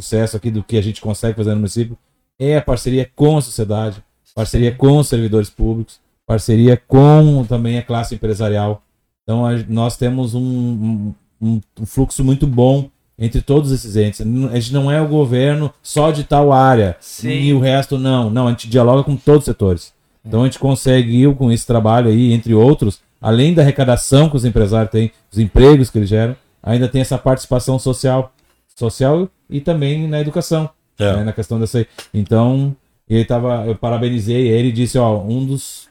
[0.00, 1.96] sucesso aqui do que a gente consegue fazer no município
[2.38, 4.02] é a parceria com a sociedade,
[4.34, 8.82] parceria com os servidores públicos, parceria com também a classe empresarial.
[9.22, 14.20] Então a, nós temos um, um, um, fluxo muito bom entre todos esses entes.
[14.20, 17.28] A gente não é o governo só de tal área Sim.
[17.28, 18.30] e o resto não.
[18.30, 19.92] Não, a gente dialoga com todos os setores.
[20.24, 24.44] Então a gente consegue com esse trabalho aí, entre outros, além da arrecadação que os
[24.44, 28.32] empresários têm, os empregos que eles geram, ainda tem essa participação social
[28.76, 31.16] social e também na educação, é.
[31.16, 31.86] né, na questão dessa.
[32.12, 32.76] Então,
[33.08, 35.88] ele tava, eu parabenizei ele e disse, ó, um dos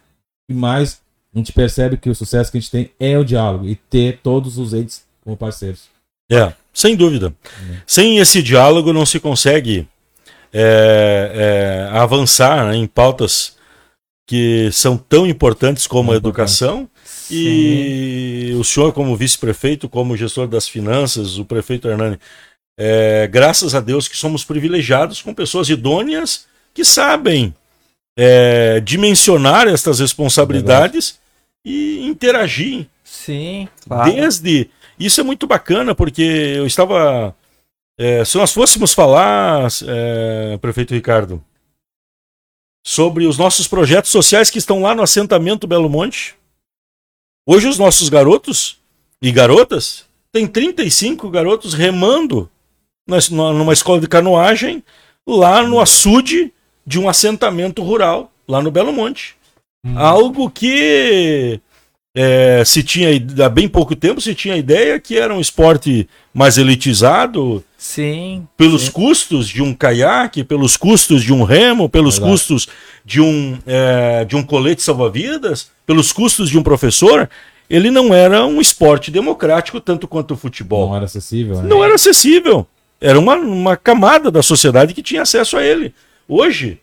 [0.47, 1.01] que mais
[1.33, 4.19] a gente percebe que o sucesso que a gente tem é o diálogo e ter
[4.23, 5.89] todos os entes como parceiros.
[6.31, 7.33] É, sem dúvida.
[7.45, 7.77] É.
[7.85, 9.87] Sem esse diálogo não se consegue
[10.53, 13.57] é, é, avançar né, em pautas
[14.27, 16.87] que são tão importantes como a educação.
[17.03, 17.35] Sim.
[17.35, 22.19] E o senhor, como vice-prefeito, como gestor das finanças, o prefeito Hernani,
[22.81, 27.53] é, graças a Deus que somos privilegiados com pessoas idôneas que sabem
[28.17, 31.19] é, dimensionar estas responsabilidades
[31.65, 32.87] é e interagir.
[33.03, 34.13] Sim, claro.
[34.13, 34.69] Desde.
[34.97, 37.35] Isso é muito bacana, porque eu estava.
[37.97, 41.43] É, se nós fôssemos falar, é, prefeito Ricardo,
[42.87, 46.33] sobre os nossos projetos sociais que estão lá no assentamento Belo Monte,
[47.45, 48.77] hoje os nossos garotos
[49.21, 52.49] e garotas têm 35 garotos remando
[53.31, 54.83] numa escola de canoagem
[55.27, 56.51] lá no açude
[56.85, 59.35] de um assentamento rural, lá no Belo Monte.
[59.85, 59.97] Hum.
[59.97, 61.59] Algo que
[62.15, 63.09] é, se tinha
[63.45, 67.63] há bem pouco tempo se tinha a ideia que era um esporte mais elitizado.
[67.77, 68.47] Sim.
[68.57, 68.91] Pelos sim.
[68.91, 72.31] custos de um caiaque, pelos custos de um remo, pelos Verdade.
[72.33, 72.67] custos
[73.05, 77.29] de um, é, de um colete salva-vidas, pelos custos de um professor,
[77.69, 80.89] ele não era um esporte democrático tanto quanto o futebol.
[80.89, 81.61] Não era acessível.
[81.61, 81.69] Né?
[81.69, 82.67] Não era acessível.
[83.01, 85.93] Era uma, uma camada da sociedade que tinha acesso a ele.
[86.27, 86.79] Hoje,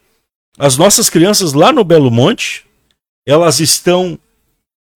[0.58, 2.64] as nossas crianças lá no Belo Monte,
[3.26, 4.18] elas estão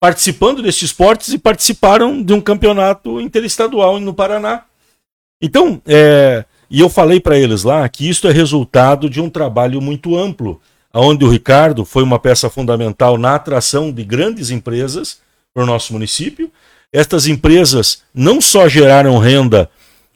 [0.00, 4.64] participando desses esportes e participaram de um campeonato interestadual no Paraná.
[5.42, 9.80] Então, é, e eu falei para eles lá que isso é resultado de um trabalho
[9.80, 10.60] muito amplo,
[10.94, 15.20] onde o Ricardo foi uma peça fundamental na atração de grandes empresas
[15.52, 16.50] para o nosso município.
[16.92, 19.70] Estas empresas não só geraram renda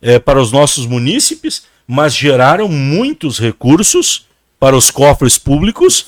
[0.05, 4.27] é, para os nossos munícipes, mas geraram muitos recursos
[4.61, 6.07] para os cofres públicos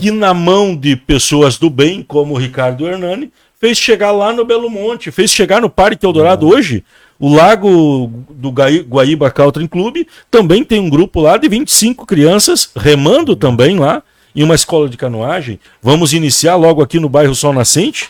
[0.00, 4.44] que na mão de pessoas do bem, como o Ricardo Hernani, fez chegar lá no
[4.44, 6.52] Belo Monte, fez chegar no Parque Eldorado uhum.
[6.52, 6.84] hoje.
[7.18, 13.34] O Lago do Guaíba Country Club também tem um grupo lá de 25 crianças remando
[13.34, 14.02] também lá
[14.36, 15.58] em uma escola de canoagem.
[15.82, 18.08] Vamos iniciar logo aqui no bairro Sol Nascente.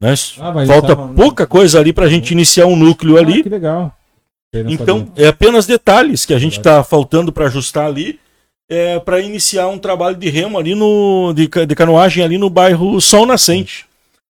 [0.00, 0.14] Né?
[0.38, 3.42] Ah, Falta pouca coisa ali para a gente iniciar um núcleo ah, ali.
[3.42, 3.92] Que legal.
[4.68, 8.20] Então, é apenas detalhes que a gente está faltando para ajustar ali
[8.68, 11.32] é, para iniciar um trabalho de remo ali no.
[11.34, 13.86] de, de canoagem ali no bairro Sol Nascente.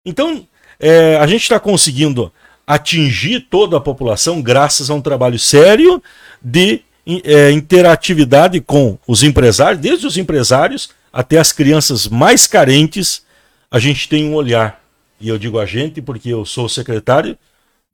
[0.05, 0.47] Então,
[0.79, 2.33] é, a gente está conseguindo
[2.67, 6.03] atingir toda a população graças a um trabalho sério
[6.43, 6.83] de
[7.25, 13.23] é, interatividade com os empresários, desde os empresários até as crianças mais carentes,
[13.71, 14.83] a gente tem um olhar.
[15.19, 17.37] E eu digo a gente porque eu sou secretário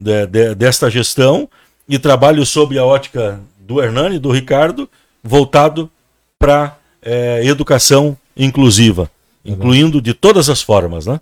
[0.01, 1.49] de, de, desta gestão
[1.89, 4.89] e trabalho sob a ótica do Hernani, do Ricardo,
[5.23, 5.91] voltado
[6.39, 9.11] para é, educação inclusiva,
[9.45, 11.21] é incluindo de todas as formas, né?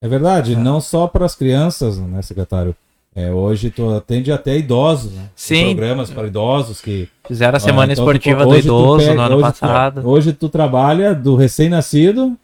[0.00, 2.74] É verdade, não só para as crianças, né, secretário?
[3.16, 5.28] É, hoje tu atende até idosos, né?
[5.36, 5.54] Sim.
[5.66, 7.08] Tem programas para idosos que.
[7.28, 9.42] Fizeram a semana Ah, então esportiva tu- do hoje tu idoso pega- no ano hoje
[9.44, 10.08] tu- passado.
[10.08, 12.36] hoje tu trabalha do recém-nascido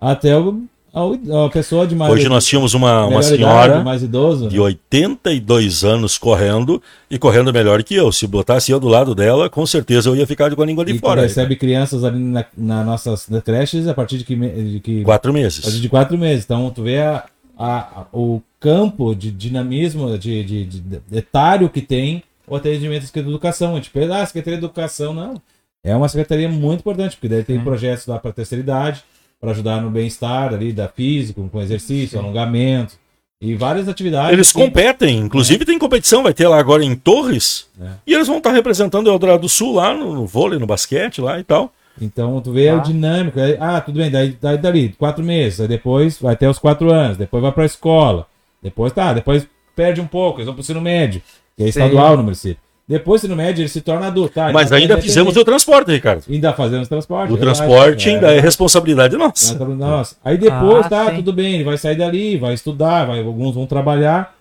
[0.00, 0.62] até o,
[0.94, 2.12] a, pessoa de mais.
[2.12, 4.48] Hoje nós tínhamos uma, uma melhor idade, senhora mais idoso.
[4.48, 4.62] de né?
[4.62, 8.12] 82 anos correndo e correndo melhor que eu.
[8.12, 10.92] Se botasse eu do lado dela, com certeza eu ia ficar com a língua de
[10.92, 11.22] E fora.
[11.22, 15.30] recebe crianças ali na, na nossas na creches a partir de que, de que Quatro
[15.30, 15.80] a partir meses.
[15.80, 16.44] de quatro meses.
[16.44, 17.24] Então tu vê a,
[17.58, 23.00] a- a- o campo de dinamismo, de, de, de, de etário que tem o atendimento
[23.00, 23.72] da Secretaria de Educação.
[23.72, 25.40] A gente pensa, ah, Secretaria de Educação, não.
[25.84, 27.64] É uma secretaria muito importante, porque daí tem Sim.
[27.64, 29.02] projetos lá para a terceira idade,
[29.42, 32.94] para ajudar no bem-estar ali, da físico, com exercício, alongamento
[33.40, 34.32] e várias atividades.
[34.32, 37.66] Eles competem, inclusive tem competição, vai ter lá agora em Torres.
[37.80, 37.90] É.
[38.06, 41.20] E eles vão estar representando o Eldorado do Sul lá no, no vôlei, no basquete
[41.20, 41.72] lá e tal.
[42.00, 42.76] Então tu vê Tá.
[42.76, 43.40] o dinâmico.
[43.40, 46.92] aí, ah, tudo bem, daí, daí dali, quatro meses, aí depois vai até os quatro
[46.92, 48.28] anos, depois vai pra escola.
[48.62, 51.20] Depois tá, depois perde um pouco, eles vão pro ensino médio,
[51.56, 51.80] que é Sim.
[51.80, 52.62] estadual no município.
[52.92, 54.34] Depois do ensino médio ele se torna adulto.
[54.34, 56.24] Tá, Mas então, ainda fizemos o transporte, Ricardo.
[56.28, 57.32] Ainda fazemos transporte.
[57.32, 59.54] O é transporte É, ainda é responsabilidade nossa.
[59.58, 59.74] Nossa.
[59.74, 60.16] Nossa.
[60.24, 61.16] Aí depois, Ah, tá, sim.
[61.16, 64.34] tudo bem, ele vai sair dali, vai estudar, vai, alguns vão trabalhar.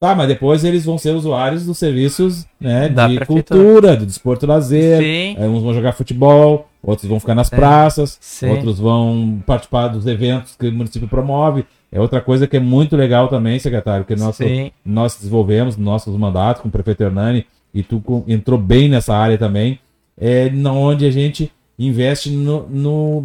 [0.00, 3.60] Tá, mas depois eles vão ser usuários dos serviços né, Da de prefeitura.
[3.64, 5.02] cultura, de desporto e lazer.
[5.02, 5.36] Sim.
[5.38, 7.56] Aí uns vão jogar futebol, outros vão ficar nas Sim.
[7.56, 8.48] praças, Sim.
[8.50, 11.66] outros vão participar dos eventos que o município promove.
[11.90, 14.38] É outra coisa que é muito legal também, secretário, que nós,
[14.84, 17.44] nós desenvolvemos nos nossos mandatos com o prefeito Hernani,
[17.78, 19.78] e tu entrou bem nessa área também,
[20.16, 23.20] é na onde a gente investe no, no,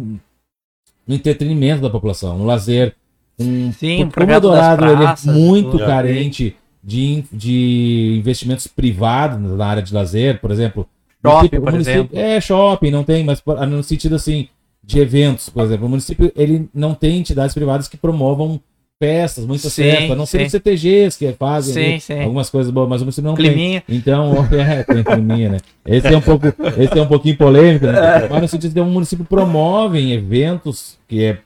[1.06, 2.94] no entretenimento da população, no lazer.
[3.38, 5.84] Um, Sim, como o Dourado é praças, muito tudo.
[5.86, 10.86] carente de, de investimentos privados na área de lazer, por exemplo.
[11.24, 12.18] Shopping, município- o por exemplo.
[12.18, 14.48] É, shopping, não tem, mas por- no sentido assim,
[14.84, 15.86] de eventos, por exemplo.
[15.86, 18.60] O município ele não tem entidades privadas que promovam
[19.02, 22.22] festas, muitas Sim, festas, não ser os CTGs que fazem Sim, ali sim.
[22.22, 23.82] algumas coisas boas, mas o município não Climinha.
[23.86, 23.96] tem.
[23.96, 25.58] Então, é, tem climinha, né?
[25.84, 26.46] Esse é um pouco,
[26.78, 28.28] esse é um pouquinho polêmico, né?
[28.30, 31.38] Mas no sentido de que o município promove eventos que é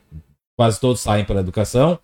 [0.57, 1.97] quase todos saem pela educação,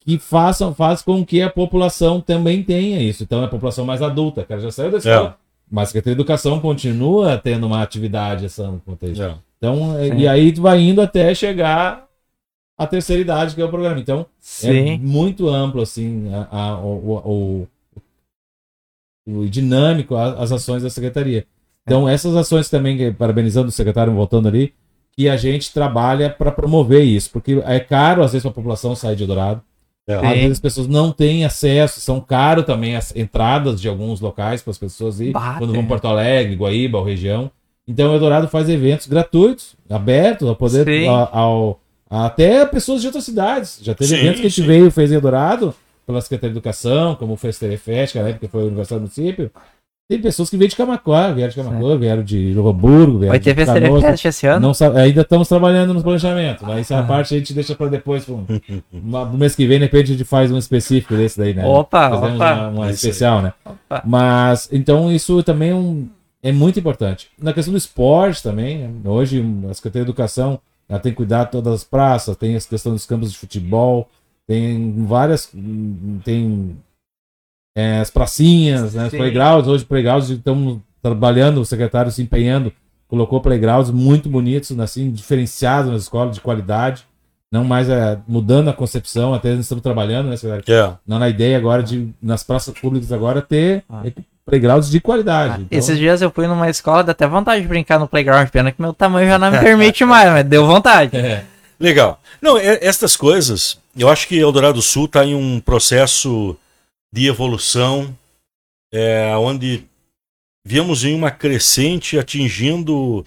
[0.00, 3.22] que façam, faz com que a população também tenha isso.
[3.22, 5.36] Então, é a população mais adulta, cara já saiu da escola.
[5.70, 9.20] Mas a Secretaria de Educação continua tendo uma atividade essa no contexto.
[9.22, 9.34] É.
[9.58, 10.16] Então, é- Sim.
[10.18, 12.05] e aí tu vai indo até chegar
[12.78, 13.98] à terceira idade, que é o programa.
[14.00, 14.98] Então, é Sim.
[14.98, 17.68] muito amplo, assim, a, a- o, o-
[19.28, 21.46] o dinâmico, a- as ações da Secretaria.
[21.84, 24.72] Então, essas ações também, parabenizando o secretário, voltando ali,
[25.16, 28.94] que a gente trabalha para promover isso, porque é caro, às vezes, para a população
[28.94, 29.62] sair de Eldorado.
[30.08, 30.14] É.
[30.14, 34.62] Às vezes as pessoas não têm acesso, são caro também as entradas de alguns locais
[34.62, 35.76] para as pessoas ir, Bah, quando é.
[35.76, 37.50] vão para Porto Alegre, Guaíba, ou região.
[37.88, 41.08] Então o Eldorado faz eventos gratuitos, abertos, a poder Sim.
[41.08, 43.78] a- ao, até pessoas de outras cidades.
[43.82, 44.66] Já teve Sim, eventos que a gente sim.
[44.66, 45.74] veio, fez em Eldorado,
[46.06, 49.50] pela Secretaria de Educação, como o Festerefest, que na época foi o aniversário do município.
[50.08, 53.40] Tem pessoas que vêm de Camacuã, vieram de Camacuã, vieram de Novo Hamburgo, vieram Vai
[53.40, 54.04] ter de Canoas.
[54.04, 54.72] Fest esse ano?
[54.80, 57.02] Não ainda estamos trabalhando nos planejamentos, mas essa Ah.
[57.02, 58.24] parte a gente deixa para depois.
[58.24, 58.46] pra um-
[58.92, 61.66] uma- no mês que vem, de repente, a gente faz um específico desse daí, né?
[61.66, 62.54] Opa, Fazemos opa.
[62.54, 63.52] uma, uma especial, né?
[63.64, 64.02] Opa.
[64.06, 66.06] Mas, então, isso também é, um-
[66.40, 67.26] é muito importante.
[67.36, 68.90] Na questão do esporte também, né?
[69.06, 72.60] hoje a Secretaria de Educação ela tem que cuidar de todas as praças, tem a
[72.60, 74.08] questão dos campos de futebol,
[74.46, 75.52] tem várias.
[76.24, 76.76] Tem
[77.76, 79.06] é, as pracinhas, né?
[79.06, 79.68] Os playgrounds.
[79.68, 82.72] Hoje, playgrounds estamos trabalhando, o secretário se empenhando,
[83.08, 87.06] colocou playgrounds muito bonitos, assim, diferenciados nas escolas, de qualidade.
[87.52, 90.94] Não mais é, mudando a concepção, até nós estamos trabalhando, né, secretário?
[90.94, 90.98] É.
[91.06, 94.02] Não na ideia agora de, nas praças públicas agora, ter Ah.
[94.46, 95.62] Playgrounds de qualidade.
[95.62, 98.70] Então, Esses dias eu fui numa escola, dá até vontade de brincar no playground, pena
[98.70, 101.14] que meu tamanho já não me permite mais, mas deu vontade.
[101.18, 101.44] é,
[101.78, 102.20] Legal.
[102.40, 106.56] Não, é- estas coisas, eu acho que Eldorado Sul está em um processo
[107.12, 108.16] de evolução,
[108.94, 109.84] é, onde
[110.64, 113.26] viemos em uma crescente atingindo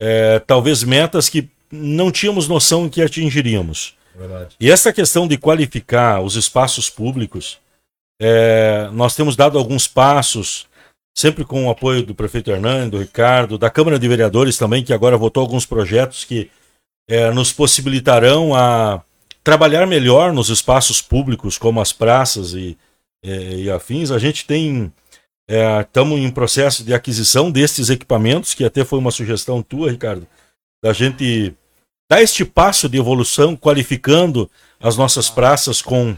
[0.00, 3.94] é, talvez metas que não tínhamos noção que atingiríamos.
[4.14, 4.54] verdade.
[4.60, 7.58] E essa questão de qualificar os espaços públicos,
[8.20, 10.66] é, nós temos dado alguns passos,
[11.16, 14.92] sempre com o apoio do prefeito Hernani, do Ricardo, da Câmara de Vereadores também, que
[14.92, 16.50] agora votou alguns projetos que
[17.08, 19.02] é, nos possibilitarão a
[19.44, 22.76] trabalhar melhor nos espaços públicos, como as praças e,
[23.24, 24.10] é, e afins.
[24.10, 24.92] A gente tem.
[25.80, 30.26] Estamos em processo de aquisição destes equipamentos, que até foi uma sugestão tua, Ricardo,
[30.82, 31.54] da gente
[32.10, 34.50] dar este passo de evolução, qualificando
[34.80, 36.16] as nossas praças com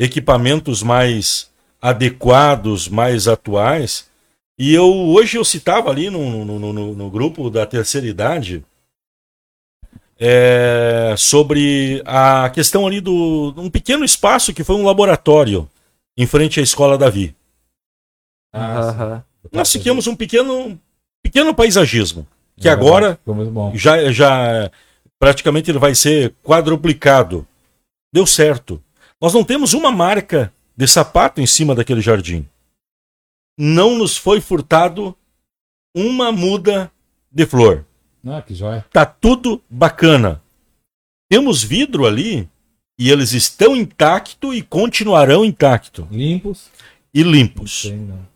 [0.00, 4.08] equipamentos mais adequados, mais atuais.
[4.58, 8.64] E eu hoje eu citava ali no, no, no- no grupo da terceira idade
[10.18, 15.68] é, sobre a questão ali do um pequeno espaço que foi um laboratório
[16.16, 17.34] em frente à escola Davi.
[18.54, 19.24] Aham.
[19.52, 20.78] Nós seguimos um pequeno,
[21.22, 22.26] pequeno paisagismo,
[22.58, 23.18] que É agora
[23.74, 24.70] já, já
[25.18, 27.46] praticamente ele vai ser quadruplicado.
[28.12, 28.82] Deu certo.
[29.20, 32.46] Nós não temos uma marca de sapato em cima daquele jardim.
[33.58, 35.14] Não nos foi furtado
[35.94, 36.90] uma muda
[37.30, 37.84] de flor.
[38.26, 38.84] Ah, que joia.
[38.92, 40.42] Tá tudo bacana.
[41.28, 42.48] Temos vidro ali
[42.98, 46.70] e eles estão intactos e continuarão intactos Limpos.
[47.12, 47.84] e limpos.
[47.84, 48.26] Não.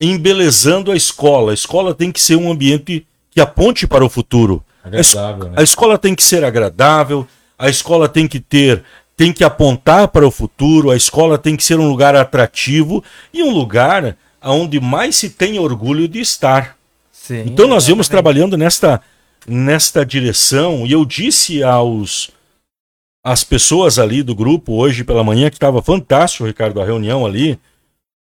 [0.00, 1.50] Embelezando a escola.
[1.50, 4.64] A escola tem que ser um ambiente que aponte para o futuro.
[4.82, 5.54] Agradável, né?
[5.56, 7.26] A escola tem que ser agradável,
[7.58, 8.84] a escola tem que ter,
[9.18, 13.02] tem que apontar para o futuro, a escola tem que ser um lugar atrativo
[13.34, 16.78] e um lugar onde mais se tem orgulho de estar.
[17.10, 17.40] Sim.
[17.40, 18.10] Então nós viemos exatamente.
[18.10, 19.02] trabalhando nesta,
[19.44, 22.30] nesta direção e eu disse aos
[23.24, 27.58] as pessoas ali do grupo hoje pela manhã que estava fantástico, Ricardo, a reunião ali,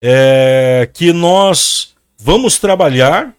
[0.03, 3.34] é, que nós vamos trabalhar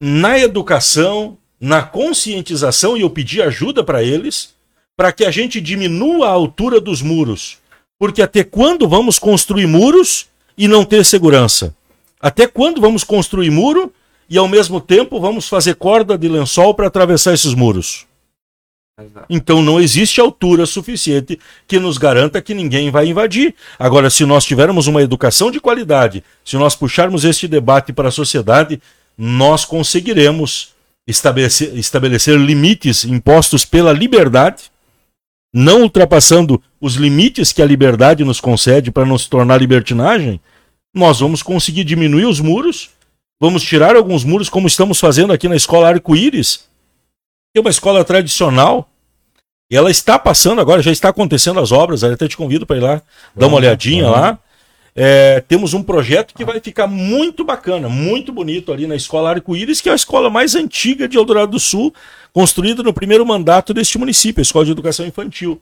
[0.00, 4.54] na educação, na conscientização e eu pedi ajuda para eles
[4.96, 7.58] para que a gente diminua a altura dos muros,
[7.98, 10.26] porque até quando vamos construir muros
[10.56, 11.74] e não ter segurança?
[12.20, 13.92] Até quando vamos construir muro
[14.28, 18.06] e ao mesmo tempo vamos fazer corda de lençol para atravessar esses muros?
[19.28, 23.54] Então não existe altura suficiente que nos garanta que ninguém vai invadir.
[23.76, 28.12] Agora, se nós tivermos uma educação de qualidade, se nós puxarmos este debate para a
[28.12, 28.80] sociedade,
[29.18, 30.74] nós conseguiremos
[31.06, 34.70] estabelecer, estabelecer limites impostos pela liberdade,
[35.56, 40.40] não ultrapassando os limites que a liberdade nos concede para não se tornar libertinagem.
[40.92, 42.90] Nós vamos conseguir diminuir os muros,
[43.40, 46.64] vamos tirar alguns muros, como estamos fazendo aqui na escola Arco-Íris,
[47.52, 48.90] que é uma escola tradicional.
[49.70, 52.02] E ela está passando agora, já está acontecendo as obras.
[52.02, 53.02] Até te convido para ir lá,
[53.34, 54.20] dar uma olhadinha vamos.
[54.20, 54.38] lá.
[54.96, 59.80] É, temos um projeto que vai ficar muito bacana, muito bonito ali na escola Arco-Íris,
[59.80, 61.92] que é a escola mais antiga de Eldorado do Sul,
[62.32, 65.60] construída no primeiro mandato deste município, a Escola de Educação Infantil.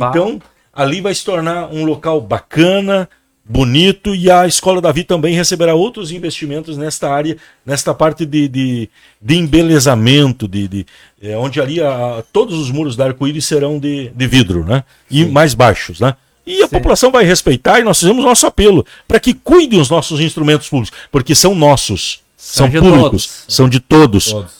[0.00, 0.10] Uau.
[0.10, 0.40] Então,
[0.72, 3.08] ali vai se tornar um local bacana,
[3.44, 8.88] bonito, e a Escola Davi também receberá outros investimentos nesta área, nesta parte de, de,
[9.20, 10.86] de embelezamento, de, de,
[11.20, 14.84] é, onde ali a- todos os muros da arco-íris serão de, de vidro, né?
[15.10, 16.16] E mais baixos, né?
[16.46, 16.70] E a Sim.
[16.76, 20.96] população vai respeitar e nós fizemos nosso apelo para que cuidem os nossos instrumentos públicos,
[21.10, 23.44] porque são nossos, São são, de públicos, todos.
[23.48, 24.30] são de todos.
[24.32, 24.52] Todos.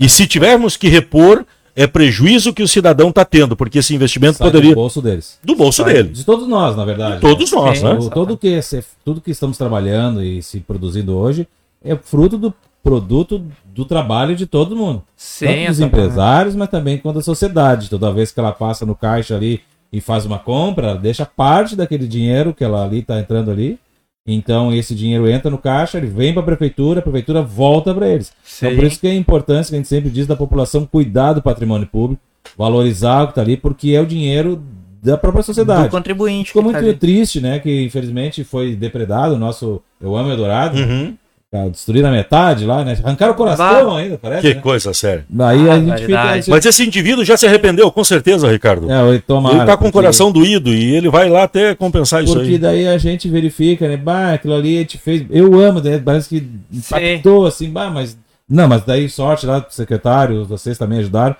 [0.00, 4.38] E se tivermos que repor, é prejuízo que o cidadão está tendo, porque esse investimento
[4.38, 5.38] Sai poderia do bolso deles.
[5.44, 6.08] do bolso Sai dele.
[6.08, 7.20] De todos nós, na verdade.
[7.20, 7.58] Todos né?
[7.58, 7.84] nós, Sim.
[7.84, 7.92] né?
[7.92, 11.46] O- todo que esse- tudo que estamos trabalhando e se produzindo hoje
[11.84, 15.02] é fruto do produto do trabalho de todo mundo.
[15.16, 17.90] Sim, Tanto dos empresários, mas também quanto da sociedade.
[17.90, 19.60] Toda vez que ela passa no caixa ali
[19.96, 23.78] e faz uma compra, ela deixa parte daquele dinheiro que ela ali está entrando ali.
[24.26, 28.06] Então esse dinheiro entra no caixa, ele vem para a prefeitura, a prefeitura volta para
[28.06, 28.30] eles.
[28.58, 28.76] Então Sim.
[28.76, 31.40] por isso que é a importância que a gente sempre diz da população cuidar do
[31.40, 32.20] patrimônio público,
[32.58, 34.62] valorizar o que está ali, porque é o dinheiro
[35.02, 35.84] da própria sociedade.
[35.84, 36.48] Do contribuinte.
[36.48, 36.94] Ficou tá muito ali.
[36.94, 37.58] triste, né?
[37.58, 40.78] Que infelizmente foi depredado o nosso Eu Amo Eldorado.
[40.78, 41.16] Uhum.
[41.64, 42.98] Tá, Destruíram a metade lá, né?
[43.02, 44.42] Arrancaram o coração ainda, parece.
[44.42, 44.60] Que né?
[44.60, 45.24] coisa séria.
[45.28, 46.06] Daí a Ah, gente fica.
[46.06, 46.50] verdade.
[46.50, 48.90] Mas esse indivíduo já se arrependeu, com certeza, Ricardo.
[48.90, 51.74] É, oi, tomara, ele tá com o porque- coração doído e ele vai lá até
[51.74, 52.58] compensar isso Porque aí.
[52.58, 53.96] daí a gente verifica, né?
[53.96, 55.24] Bah, aquilo ali a gente fez.
[55.30, 55.98] Eu amo, né?
[55.98, 58.16] Parece que impactou assim, bah, mas.
[58.48, 61.34] Não, mas daí sorte lá pro secretário, vocês também ajudaram.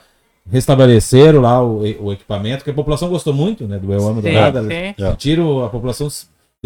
[0.50, 3.78] Restabeleceram lá o, o equipamento, que a população gostou muito, né?
[3.78, 4.28] Do Eu Amo Sim,
[4.68, 5.04] sim.
[5.04, 5.14] É.
[5.16, 6.08] Tiro, a população.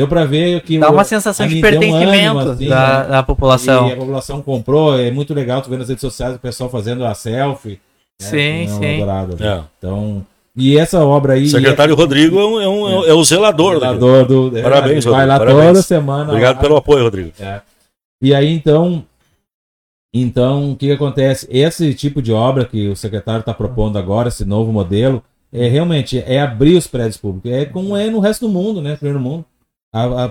[0.01, 0.79] Deu pra ver que.
[0.79, 3.09] Dá o- uma sensação de um pertencimento ânimo, assim, da, né?
[3.11, 3.89] da população.
[3.89, 7.05] E a população comprou, é muito legal tu ver nas redes sociais o pessoal fazendo
[7.05, 7.79] a selfie.
[8.21, 9.05] né, Sim, o sim.
[9.05, 9.47] Né?
[9.59, 9.61] É.
[9.79, 10.27] Então,
[10.57, 11.45] e essa obra aí.
[11.45, 13.77] O secretário Rodrigo é, um- é um- é o zelador.
[13.77, 15.73] o da- zelador do, é, Parabéns, vai lá Rodrigo, parabéns.
[15.79, 16.29] toda semana.
[16.31, 16.61] Obrigado lá.
[16.63, 17.33] pelo apoio, Rodrigo.
[17.41, 17.61] É.
[18.23, 19.05] E aí, então,
[20.15, 21.47] então, o que, que acontece?
[21.51, 25.23] Esse tipo de obra que o secretário está propondo agora, esse novo modelo,
[25.53, 27.51] é realmente é abrir os prédios públicos.
[27.51, 28.97] É como é no resto do mundo, né?
[28.97, 29.45] Primeiro mundo.
[29.93, 30.31] A, a, a-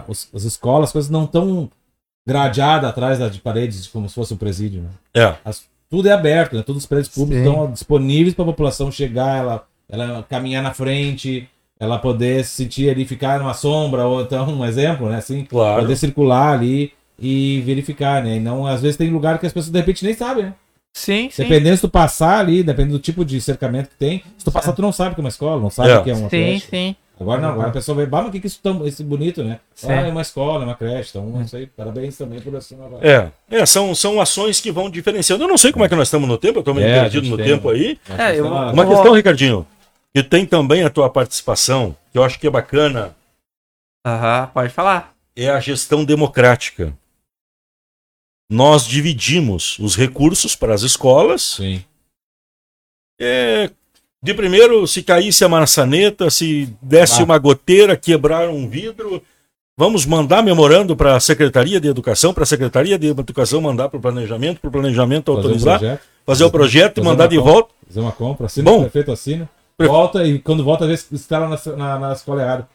[0.00, 1.70] a- os- as escolas, as coisas não estão
[2.26, 4.88] gradeadas atrás das de paredes como se fosse um presídio, né?
[5.14, 5.34] É.
[5.44, 6.62] As- tudo é aberto, né?
[6.62, 7.50] Todos os prédios públicos Sim.
[7.50, 11.48] estão disponíveis para a população chegar, ela, ela caminhar na frente,
[11.78, 15.16] ela poder se sentir ali, ficar numa sombra, ou então, um exemplo, né?
[15.16, 15.82] Assim, Claro.
[15.82, 18.36] poder circular ali e verificar, né?
[18.36, 20.54] E não, às vezes tem lugar que as pessoas de repente nem sabem, né?
[20.92, 21.42] Sim, sim.
[21.44, 24.72] Dependendo se tu passar ali, dependendo do tipo de cercamento que tem, se tu passar,
[24.72, 26.02] tu não sabe que é uma escola, não sabe É.
[26.02, 26.66] que é uma Sim, creche.
[26.68, 26.96] sim.
[27.20, 29.04] Agora não, agora a pessoa vai, bah, mas o que que é isso tão esse
[29.04, 29.60] bonito, né?
[29.74, 29.92] Sim.
[29.92, 32.78] Ah, é uma escola, é uma creche, então não sei, parabéns também por assim.
[33.02, 35.44] É, é são, são ações que vão diferenciando.
[35.44, 37.28] Eu não sei como é que nós estamos no tempo, eu estou meio É, perdido
[37.28, 37.98] no tem- tempo aí.
[38.18, 39.66] É, eu- Uma Vou- questão, Ricardinho.
[40.14, 43.14] E tem também a tua participação, que eu acho que é bacana.
[44.06, 45.14] Aham, pode falar.
[45.36, 46.96] É a gestão democrática.
[48.50, 51.42] Nós dividimos os recursos para as escolas.
[51.42, 51.84] Sim.
[53.20, 53.70] É,
[54.22, 57.24] de primeiro, se caísse a maçaneta, se desse Ah.
[57.24, 59.22] uma goteira, quebrar um vidro,
[59.78, 63.98] vamos mandar memorando para a Secretaria de Educação, para a Secretaria de Educação mandar para
[63.98, 67.28] o planejamento, para o planejamento Fazer autorizar, projeto, fazer o projeto e fazer mandar uma
[67.30, 67.52] de compra.
[67.52, 67.74] volta.
[67.86, 68.78] fazer uma compra, assina, Bom.
[68.78, 69.48] o prefeito assina,
[69.80, 72.68] volta e quando volta, às vezes instala na, na, na escola errada.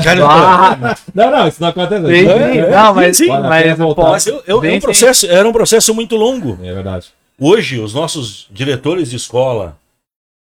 [0.00, 2.06] Ah, Não, não, isso não acontece.
[2.06, 5.52] sim, É, não, mas, sim, mas Mas eu, eu- é Bem, um processo, era um
[5.52, 6.58] processo muito longo.
[6.62, 7.08] É verdade.
[7.38, 9.76] Hoje, os nossos diretores de escola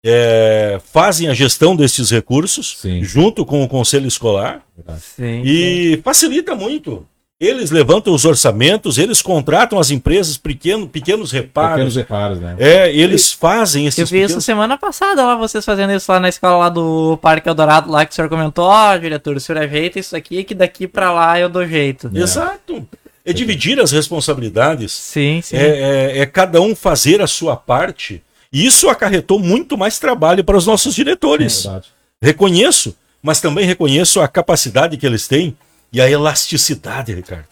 [0.05, 3.03] é, fazem a gestão desses recursos, Sim.
[3.03, 4.61] junto com o conselho escolar,
[4.99, 5.43] sim, sim.
[5.45, 7.07] e facilita muito.
[7.41, 11.73] Eles levantam os orçamentos, eles contratam as empresas, pequeno, pequenos reparos.
[11.73, 12.55] Pequenos reparos, né?
[12.59, 14.45] É, eles fazem esses Eu vi isso pequenos...
[14.45, 18.13] semana passada lá, vocês fazendo isso lá na escola lá do Parque Eldorado, lá que
[18.13, 21.49] o senhor comentou, ó, diretor, o senhor ajeita isso aqui, que daqui pra lá eu
[21.49, 22.11] dou jeito.
[22.15, 22.21] É.
[22.21, 22.87] Exato.
[23.27, 24.93] É dividir as responsabilidades.
[24.93, 25.57] Sim, sim.
[25.57, 28.23] É, é- é cada um fazer a sua parte.
[28.55, 31.65] Isso acarretou muito mais trabalho para os nossos É diretores.
[31.65, 31.89] verdade.
[32.23, 35.57] reconheço, mas também reconheço a capacidade que eles têm
[35.93, 37.49] e a elasticidade, Ricardo,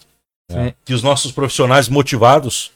[0.51, 0.73] É.
[0.85, 2.71] que os nossos profissionais motivados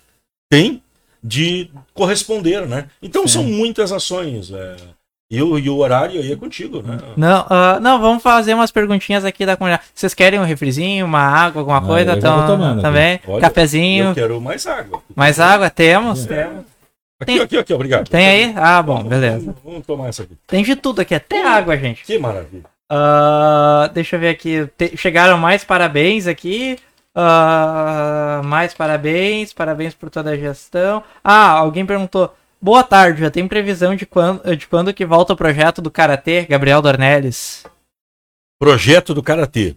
[0.52, 0.82] têm
[1.24, 2.86] de corresponder, né?
[3.02, 4.52] Então são muitas ações.
[4.52, 4.76] É,
[5.32, 6.98] e, o, e o horário aí é contigo, né?
[7.18, 9.88] Não, ah, não, vamos fazer umas perguntinhas aqui da comunidade.
[9.94, 12.12] Vocês querem um refrizinho, uma água, alguma Ah, coisa?
[12.14, 13.20] vou tomando também?
[13.28, 15.02] Olha, Cafezinho, Eu quero mais água.
[15.16, 15.70] mais água?
[15.70, 16.28] Temos, É.
[16.44, 16.66] temos.
[17.20, 18.10] Aqui, aqui, aqui, obrigado.
[18.10, 18.54] Tem aí?
[18.56, 19.46] Ah, bom, beleza.
[19.46, 20.38] Vamos, vamos tomar essa aqui.
[20.46, 22.04] Tem de tudo aqui, até água, gente.
[22.04, 22.64] Que maravilha.
[22.90, 24.68] Ah, deixa eu ver aqui.
[24.78, 26.78] Te- chegaram mais parabéns aqui.
[27.16, 29.52] Ah, mais parabéns.
[29.52, 31.04] Parabéns por toda a gestão.
[31.24, 32.34] Ah, alguém perguntou.
[32.62, 36.44] Boa tarde, já tem previsão de quando, de quando que volta o projeto do Karatê,
[36.46, 37.64] Gabriel Dornelles?
[38.60, 39.76] Projeto do Karatê.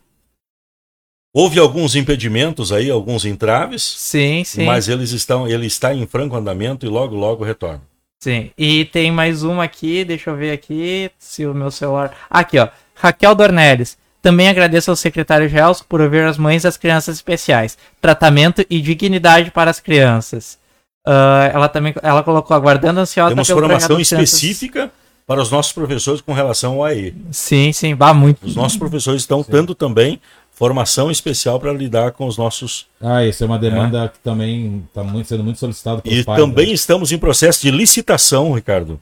[1.32, 4.64] Houve alguns impedimentos aí, alguns entraves, Sim, sim.
[4.64, 7.82] mas eles estão, ele está em franco andamento e logo, logo retorna.
[8.22, 8.50] Sim.
[8.58, 12.12] E tem mais uma aqui, deixa eu ver aqui se o meu celular.
[12.28, 12.68] Aqui, ó.
[12.94, 13.96] Raquel Dornelles.
[14.20, 17.78] Também agradeço ao secretário Gelson por ouvir as mães das crianças especiais.
[18.02, 20.58] Tratamento e dignidade para as crianças.
[21.06, 24.18] Ah, ela também ela colocou aguardando ansiosa Temos pelo formação crianças.
[24.20, 24.90] específica
[25.26, 27.14] para os nossos professores com relação ao AE.
[27.30, 28.44] Sim, sim, bah, muito.
[28.44, 30.20] Os nossos professores estão dando também
[30.60, 32.84] formação especial para lidar com os nossos.
[33.00, 36.38] Ah, isso é uma demanda que também está muito, sendo muito solicitada E pais.
[36.38, 36.72] também né?
[36.74, 39.00] estamos em processo de licitação, Ricardo,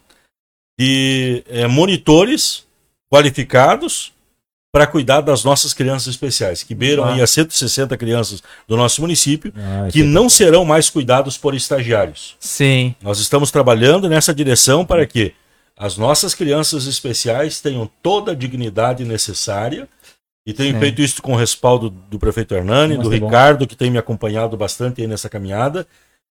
[0.79, 2.65] de eh, monitores
[3.13, 4.13] qualificados
[4.73, 7.15] para cuidar das nossas crianças especiais, que beiram Ah.
[7.15, 11.57] aí as 160 crianças do nosso município, Ah, que é não serão mais cuidados por
[11.57, 12.37] estagiários.
[12.39, 15.35] Sim, Nós estamos trabalhando nessa direção para que
[15.77, 19.89] as nossas crianças especiais tenham toda a dignidade necessária.
[20.49, 20.81] E tenho Sim.
[20.81, 23.27] feito isso com o respaldo do prefeito Hernani, Mas do tá bom.
[23.27, 25.87] Ricardo, que tem me acompanhado bastante aí nessa caminhada.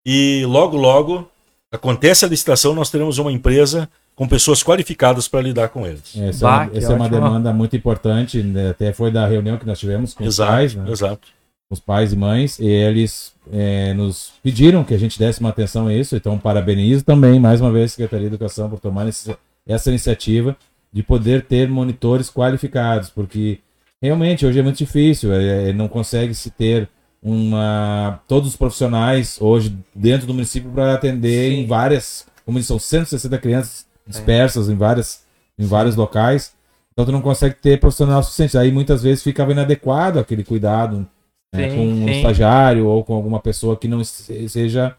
[0.06, 1.28] E logo, logo,
[1.70, 6.16] acontece a licitação, nós teremos uma empresa com pessoas qualificadas para lidar com eles.
[6.16, 8.70] Essa, Bah, é uma, que essa é uma demanda muito importante, né?
[8.70, 10.90] até foi da reunião que nós tivemos com os Exato, pais, né?
[10.90, 11.28] exato.
[11.70, 15.88] os pais e mães, e eles é, nos pediram que a gente desse uma atenção
[15.88, 19.36] a isso, então parabenizo também, mais uma vez, a Secretaria de Educação por tomar esse-
[19.68, 20.56] essa iniciativa
[20.90, 23.58] de poder ter monitores qualificados, porque
[24.02, 26.88] realmente hoje é muito difícil, é, é, não consegue se ter
[27.22, 31.60] uma todos os profissionais hoje dentro do município para atender Sim.
[31.60, 35.24] em várias, como são 160 crianças dispersas em várias
[35.58, 36.54] em vários locais.
[36.92, 38.56] Então tu não consegue ter profissional suficiente.
[38.56, 41.06] Aí muitas vezes ficava inadequado aquele cuidado
[41.54, 42.10] né, Sim, com um sim.
[42.16, 44.94] estagiário ou com alguma pessoa que não se- seja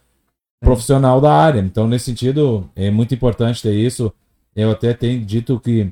[0.60, 1.60] profissional da área.
[1.60, 4.12] Então, nesse sentido, é muito importante ter isso.
[4.56, 5.92] Eu até tenho dito que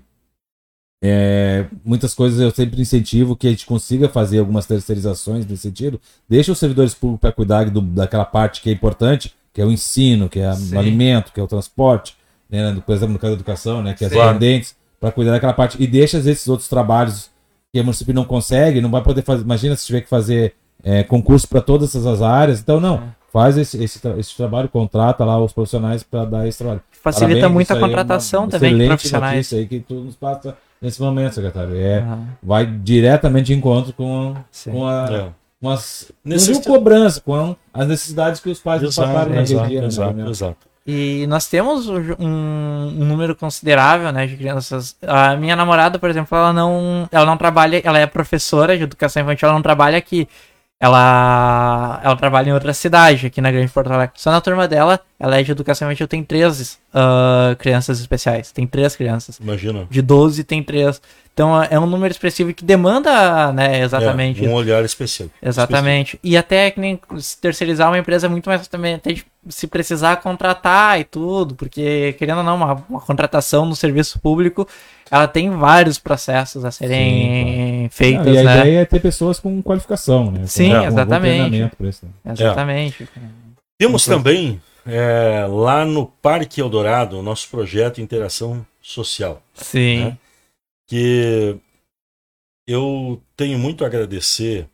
[1.07, 5.99] é, muitas coisas eu sempre incentivo que a gente consiga fazer algumas terceirizações nesse sentido.
[6.27, 9.71] Deixa os servidores públicos para cuidar do- daquela parte que é importante, que é o
[9.71, 10.75] ensino, que é Sim.
[10.75, 12.15] o alimento, que é o transporte,
[12.49, 14.19] né, por exemplo, no caso da educação, né, que é as Sim.
[14.19, 15.81] atendentes, para cuidar daquela parte.
[15.81, 17.29] E deixa esses outros trabalhos
[17.73, 19.43] que o município não consegue, não vai poder fazer.
[19.43, 20.53] Imagina se tiver que fazer
[20.83, 22.59] é, concurso para todas essas áreas.
[22.59, 23.13] Então, não.
[23.33, 26.81] Faz esse, esse, esse trabalho, contrata lá os profissionais para dar esse trabalho.
[27.03, 29.35] facilita Parabéns, muito a isso é contratação também de profissionais.
[29.35, 31.75] notícia aí que tu nos passa nesse momento, secretário.
[31.75, 34.71] É, Aham, Vai diretamente de encontro com, sim.
[34.71, 35.27] com, a, É.
[35.61, 36.11] com as.
[36.23, 39.81] Necessi- cobrança, com as necessidades que os pais Exato, passaram naquele exato, dia.
[39.81, 40.29] né, exato, Daniel?
[40.29, 40.57] exato.
[40.87, 44.95] E nós temos um, um número considerável, né, de crianças.
[45.01, 49.23] A minha namorada, por exemplo, ela não, ela não trabalha, ela é professora de educação
[49.23, 50.27] infantil, ela não trabalha aqui.
[50.85, 54.13] Ela, ela trabalha em outra cidade, aqui na Grande Porto Alegre.
[54.15, 58.51] Só na turma dela, ela é de educação infantil, tem três uh, crianças especiais.
[58.51, 59.37] Tem três crianças.
[59.37, 59.87] Imagina.
[59.89, 61.01] De 12 tem três.
[61.35, 64.45] Então é um número expressivo que demanda, né, exatamente.
[64.45, 65.27] É, um olhar especial.
[65.43, 66.17] Exatamente.
[66.23, 66.97] E até que nem
[67.41, 69.01] terceirizar uma empresa é muito mais também,
[69.49, 74.65] se precisar contratar e tudo, porque, querendo ou não, uma, uma contratação no serviço público,
[75.11, 78.25] ela tem vários processos a serem Sim, feitos.
[78.27, 78.59] Não, e a né?
[78.61, 80.47] ideia é ter pessoas com qualificação, né?
[80.47, 81.71] Sim, com, exatamente.
[81.77, 82.31] Com isso, né?
[82.31, 83.03] Exatamente.
[83.03, 83.21] É.
[83.77, 89.41] Temos também é, lá no Parque Eldorado o nosso projeto Interação Social.
[89.53, 90.05] Sim.
[90.05, 90.17] Né?
[90.87, 91.59] Que
[92.67, 94.67] eu tenho muito a agradecer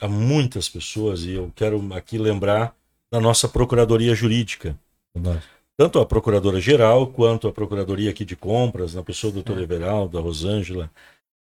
[0.00, 2.74] a muitas pessoas e eu quero aqui lembrar
[3.10, 4.78] da nossa Procuradoria Jurídica.
[5.76, 9.62] Tanto a Procuradora-Geral quanto a Procuradoria aqui de Compras, na pessoa do doutor é.
[9.62, 10.90] Everaldo, a Rosângela,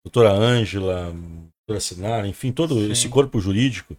[0.04, 2.92] doutora Ângela, doutora Sinara, enfim, todo Sim.
[2.92, 3.96] esse corpo jurídico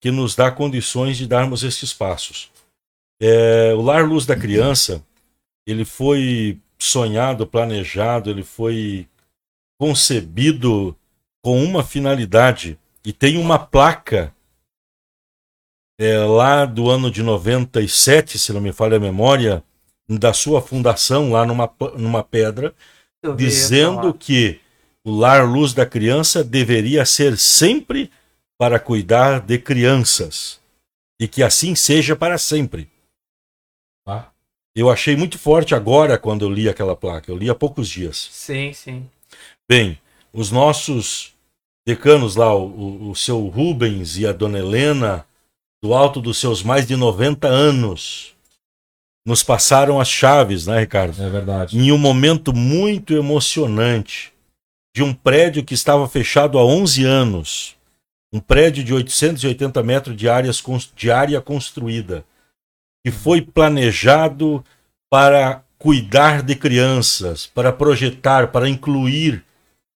[0.00, 2.50] que nos dá condições de darmos esses passos.
[3.20, 5.04] É, o Lar Luz da Criança,
[5.66, 9.08] ele foi sonhado, planejado, ele foi
[9.78, 10.96] concebido
[11.42, 14.34] com uma finalidade e tem uma placa
[15.98, 19.64] é, lá do ano de 97, se não me falha a memória,
[20.08, 22.74] da sua fundação, lá numa, numa pedra,
[23.36, 24.60] dizendo que
[25.04, 28.10] o lar luz da criança deveria ser sempre
[28.58, 30.60] para cuidar de crianças
[31.20, 32.88] e que assim seja para sempre.
[34.06, 34.30] Ah.
[34.74, 37.30] Eu achei muito forte agora quando eu li aquela placa.
[37.30, 38.28] Eu li há poucos dias.
[38.30, 39.08] Sim, sim.
[39.68, 39.98] Bem,
[40.32, 41.34] os nossos
[41.86, 45.26] decanos lá, o, o seu Rubens e a dona Helena,
[45.82, 48.34] do alto dos seus mais de 90 anos,
[49.26, 51.22] nos passaram as chaves, né, Ricardo?
[51.22, 51.78] É verdade.
[51.78, 54.32] Em um momento muito emocionante
[54.96, 57.76] de um prédio que estava fechado há 11 anos.
[58.32, 60.62] Um prédio de 880 metros de, áreas,
[60.96, 62.24] de área construída,
[63.04, 64.64] que foi planejado
[65.10, 69.44] para cuidar de crianças, para projetar, para incluir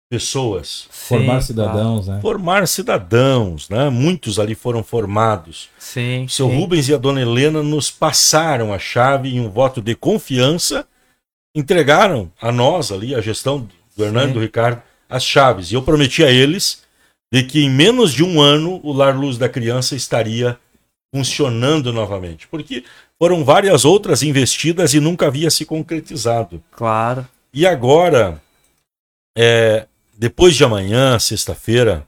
[0.09, 0.88] pessoas.
[0.90, 2.18] Sim, formar cidadãos, né?
[2.20, 3.90] Formar cidadãos, né?
[3.90, 5.68] Muitos ali foram formados.
[5.78, 6.24] Sim.
[6.24, 6.56] O seu sim.
[6.56, 10.86] Rubens e a dona Helena nos passaram a chave em um voto de confiança,
[11.54, 15.70] entregaram a nós ali, a gestão do Hernando e do Ricardo, as chaves.
[15.70, 16.82] E eu prometi a eles
[17.32, 20.59] de que em menos de um ano o Lar Luz da Criança estaria
[21.14, 22.46] funcionando novamente.
[22.48, 22.84] Porque
[23.18, 26.62] foram várias outras investidas e nunca havia se concretizado.
[26.70, 27.26] Claro.
[27.52, 28.40] E agora,
[29.36, 29.86] é,
[30.18, 32.04] depois de amanhã, sexta-feira,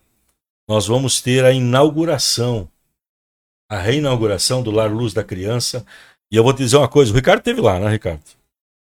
[0.69, 2.69] nós vamos ter a inauguração,
[3.71, 5.87] a reinauguração do Lar Luz da Criança.
[6.31, 8.21] E eu vou te dizer uma coisa: o Ricardo teve lá, né, Ricardo?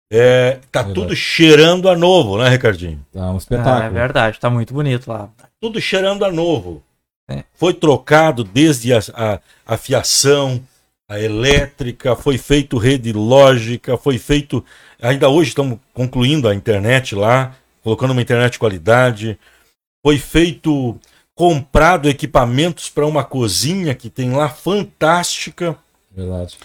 [0.10, 3.06] É, tá é tudo cheirando a novo, né, Ricardinho?
[3.12, 3.84] Tá um espetáculo.
[3.84, 5.30] É, é verdade, tá muito bonito lá.
[5.60, 6.82] Tudo cheirando a novo.
[7.30, 7.44] É.
[7.54, 10.64] Foi trocado desde a, a, a fiação,
[11.10, 14.64] a elétrica, foi feito rede lógica, foi feito.
[15.02, 17.54] Ainda hoje estamos concluindo a internet lá
[17.88, 19.40] colocando uma internet de qualidade.
[20.06, 21.00] Foi feito,
[21.34, 25.78] comprado equipamentos para uma cozinha que tem lá fantástica.
[26.14, 26.58] Verdade.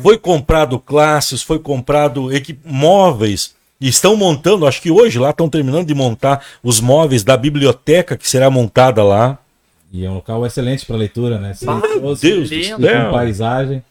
[0.00, 2.30] Foi comprado classes, foi comprado
[2.64, 3.54] móveis.
[3.78, 8.28] Estão montando, acho que hoje lá estão terminando de montar os móveis da biblioteca que
[8.28, 9.38] será montada lá.
[9.92, 11.52] E é um local excelente para leitura, né?
[12.00, 13.10] Meu Deus do céu.
[13.10, 13.84] paisagem.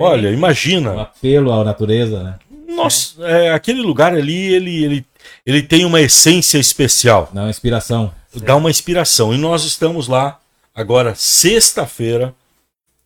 [0.00, 0.94] Olha, imagina.
[0.94, 2.34] Um apelo à natureza, né?
[2.74, 5.06] Nossa, é, aquele lugar ali, ele, ele
[5.44, 7.30] ele tem uma essência especial.
[7.32, 8.14] Dá uma inspiração.
[8.34, 9.34] Dá uma inspiração.
[9.34, 10.40] E nós estamos lá
[10.74, 12.34] agora, sexta-feira,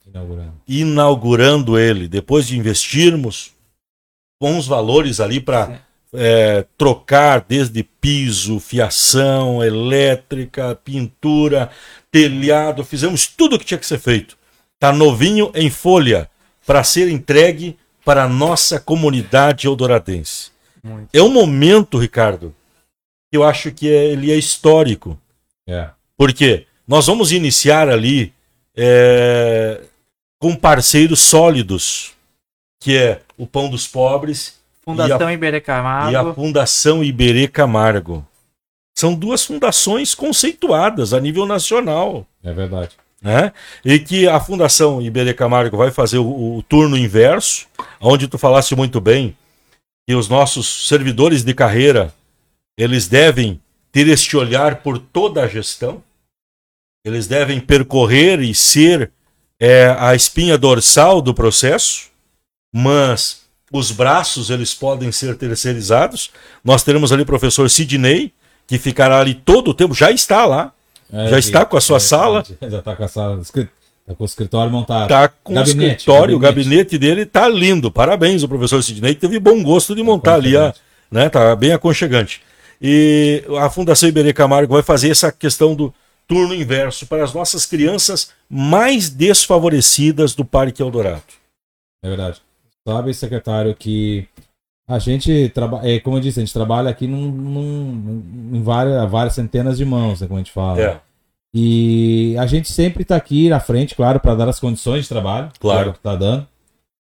[0.07, 0.55] inaugurando.
[0.67, 2.09] inaugurando ele.
[2.09, 3.53] Depois de investirmos
[4.41, 5.81] bons valores ali para
[6.13, 11.71] é, trocar desde piso, fiação, elétrica, pintura,
[12.11, 14.37] telhado, fizemos tudo o que tinha que ser feito.
[14.75, 16.31] Está novinho em folha
[16.67, 20.51] para ser entregue para a nossa comunidade eldoradense.
[20.89, 21.09] Muito.
[21.13, 22.55] É um momento, Ricardo,
[23.31, 25.19] que eu acho que é, ele é histórico.
[25.67, 25.91] É.
[26.17, 28.33] Porque nós vamos iniciar ali
[28.77, 29.83] é,
[30.39, 32.13] com parceiros sólidos,
[32.81, 34.59] que é o Pão dos Pobres
[34.89, 36.11] Fundação e a, Iberê Camargo.
[36.11, 38.27] E a Fundação Iberê Camargo.
[38.97, 42.27] São duas fundações conceituadas a nível nacional.
[42.43, 42.97] É verdade.
[43.21, 43.53] Né?
[43.85, 47.67] E que a Fundação Iberê Camargo vai fazer o, o turno inverso,
[48.01, 49.37] onde tu falaste muito bem,
[50.09, 52.15] que os nossos servidores de carreira
[52.79, 53.61] eles devem
[53.93, 56.03] ter este olhar por toda a gestão,
[57.05, 59.13] eles devem percorrer e ser
[59.61, 62.09] é, a espinha dorsal do processo,
[62.75, 66.31] mas os braços eles podem ser terceirizados.
[66.65, 68.33] Nós teremos ali o professor Sidney,
[68.67, 70.73] que ficará ali todo o tempo, já está lá,
[71.13, 72.47] É, já está com a sua é, sala?
[72.63, 73.43] Já está com a sala.
[74.09, 75.03] Está com o escritório montado.
[75.03, 76.67] Está com gabinete, o escritório, gabinete.
[76.67, 77.93] o gabinete dele está lindo.
[77.93, 80.75] Parabéns, o professor Sidney teve bom gosto de montar ali, a,
[81.11, 81.29] né?
[81.29, 82.41] Tá bem aconchegante.
[82.81, 85.93] E a Fundação Iberê Camargo vai fazer essa questão do
[86.27, 91.23] turno inverso para as nossas crianças mais desfavorecidas do Parque Eldorado.
[92.03, 92.41] É verdade.
[92.87, 94.27] Sabe, secretário, que
[94.89, 99.11] a gente trabalha, é, como eu disse, a gente trabalha aqui num, num, em várias,
[99.11, 100.81] várias centenas de mãos, né, como a gente fala.
[100.81, 101.08] É.
[101.55, 105.51] E a gente sempre está aqui na frente, claro, para dar as condições de trabalho,
[105.59, 106.47] claro, que está dando.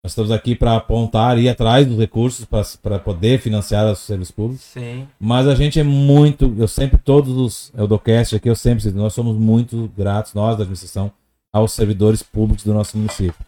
[0.01, 2.45] Nós estamos aqui para apontar e ir atrás dos recursos
[2.81, 4.65] para poder financiar os serviços públicos.
[4.65, 5.05] Sim.
[5.19, 9.35] Mas a gente é muito, eu sempre, todos os Eudocast aqui, eu sempre nós somos
[9.35, 11.11] muito gratos, nós da administração,
[11.51, 13.45] aos servidores públicos do nosso município.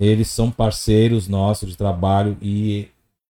[0.00, 2.88] Eles são parceiros nossos de trabalho e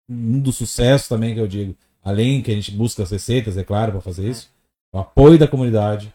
[0.09, 3.63] um dos sucessos também que eu digo, além que a gente busca as receitas, é
[3.63, 4.49] claro, para fazer isso,
[4.91, 6.14] o apoio da comunidade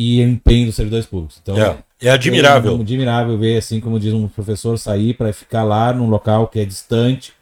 [0.00, 1.38] e empenho dos servidores públicos.
[1.42, 2.76] Então, é, é admirável.
[2.76, 6.58] É admirável ver, assim como diz um professor, sair para ficar lá num local que
[6.58, 7.32] é distante,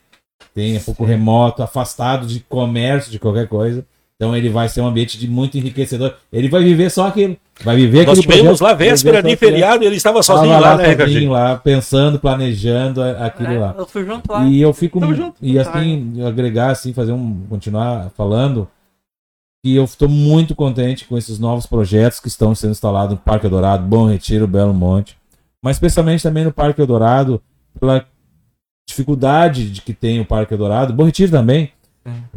[0.54, 3.84] tem é pouco remoto, afastado de comércio, de qualquer coisa
[4.20, 6.12] então ele vai ser um ambiente de muito enriquecedor.
[6.32, 7.36] Ele vai viver só aquilo.
[7.62, 8.26] Vai viver Nós aquilo.
[8.26, 11.56] Nós tivemos lá véspera de feriado e ele estava sozinho lá, lá, né, sozinho lá,
[11.56, 13.76] pensando, planejando aquilo é, lá.
[13.78, 14.44] Eu fui junto lá.
[14.44, 18.66] E eu fico junto, e assim agregar assim, fazer um continuar falando
[19.64, 23.48] e eu estou muito contente com esses novos projetos que estão sendo instalados no Parque
[23.48, 25.16] Dourado, Bom Retiro, Belo Monte,
[25.62, 27.42] mas especialmente também no Parque Dourado
[27.78, 28.06] pela
[28.88, 31.72] dificuldade de que tem o Parque Dourado, Bom Retiro também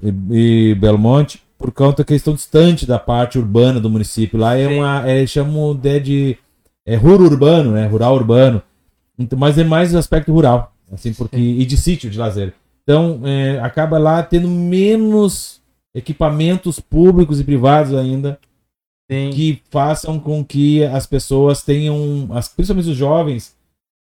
[0.02, 4.40] e, e Belo Monte por conta que eles estão distante da parte urbana do município.
[4.40, 5.08] Lá é uma.
[5.08, 6.38] É, eles chamam de, de
[6.86, 7.86] é, rural urbano, né?
[7.86, 8.64] Rural urbano.
[9.18, 10.74] Então, mas é mais aspecto rural.
[10.92, 12.54] Assim, porque, e de sítio de lazer.
[12.84, 15.61] Então, é, acaba lá tendo menos
[15.94, 18.40] equipamentos públicos e privados ainda
[19.10, 19.30] Sim.
[19.32, 23.56] que façam com que as pessoas tenham, as, principalmente os jovens,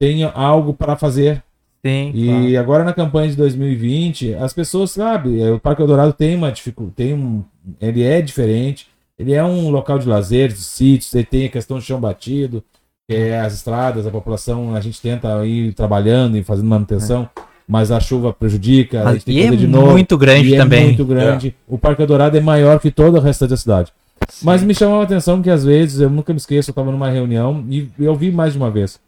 [0.00, 1.42] tenham algo para fazer
[1.84, 2.58] Sim, e claro.
[2.58, 6.96] agora na campanha de 2020, as pessoas, sabe, é, o Parque Eldorado tem uma dificuldade,
[6.96, 7.44] tem um,
[7.80, 11.78] ele é diferente, ele é um local de lazer, de sítios, ele tem a questão
[11.78, 12.64] de chão batido,
[13.08, 17.47] é, as estradas, a população, a gente tenta ir trabalhando e fazendo manutenção, é.
[17.68, 19.92] Mas a chuva prejudica, mas a gente tem que fazer é de novo.
[19.92, 20.82] muito grande é também.
[20.82, 21.54] É muito grande.
[21.68, 23.92] O Parque Eldorado é maior que todo o resto da cidade.
[24.28, 24.46] Sim.
[24.46, 27.10] Mas me chamou a atenção que às vezes, eu nunca me esqueço, eu estava numa
[27.10, 28.98] reunião e eu vi mais de uma vez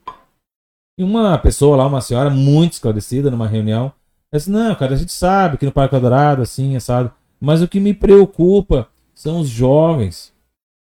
[1.01, 3.91] e uma pessoa lá, uma senhora muito esclarecida numa reunião,
[4.33, 7.11] disse: Não, cara, a gente sabe que no Parque Quadrado, assim, sabe?
[7.41, 10.31] Mas o que me preocupa são os jovens.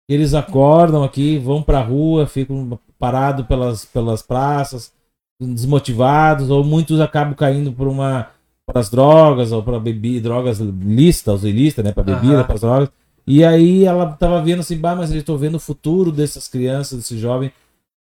[0.09, 4.93] Eles acordam aqui, vão pra rua, ficam parados pelas, pelas praças,
[5.41, 8.29] desmotivados, ou muitos acabam caindo por uma
[8.67, 12.45] para as drogas ou para bebida, drogas listas, ou ilícitas, né, para bebida, uhum.
[12.45, 12.91] para as drogas.
[13.27, 16.99] E aí ela tava vendo assim, bah, mas eu estou vendo o futuro dessas crianças,
[16.99, 17.53] desses jovens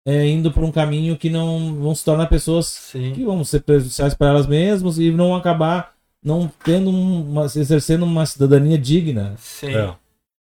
[0.05, 3.11] é, indo por um caminho que não vão se tornar pessoas Sim.
[3.13, 8.25] que vão ser prejudiciais para elas mesmas e não acabar não tendo uma, exercendo uma
[8.25, 9.35] cidadania digna.
[9.37, 9.75] Sim.
[9.75, 9.93] É.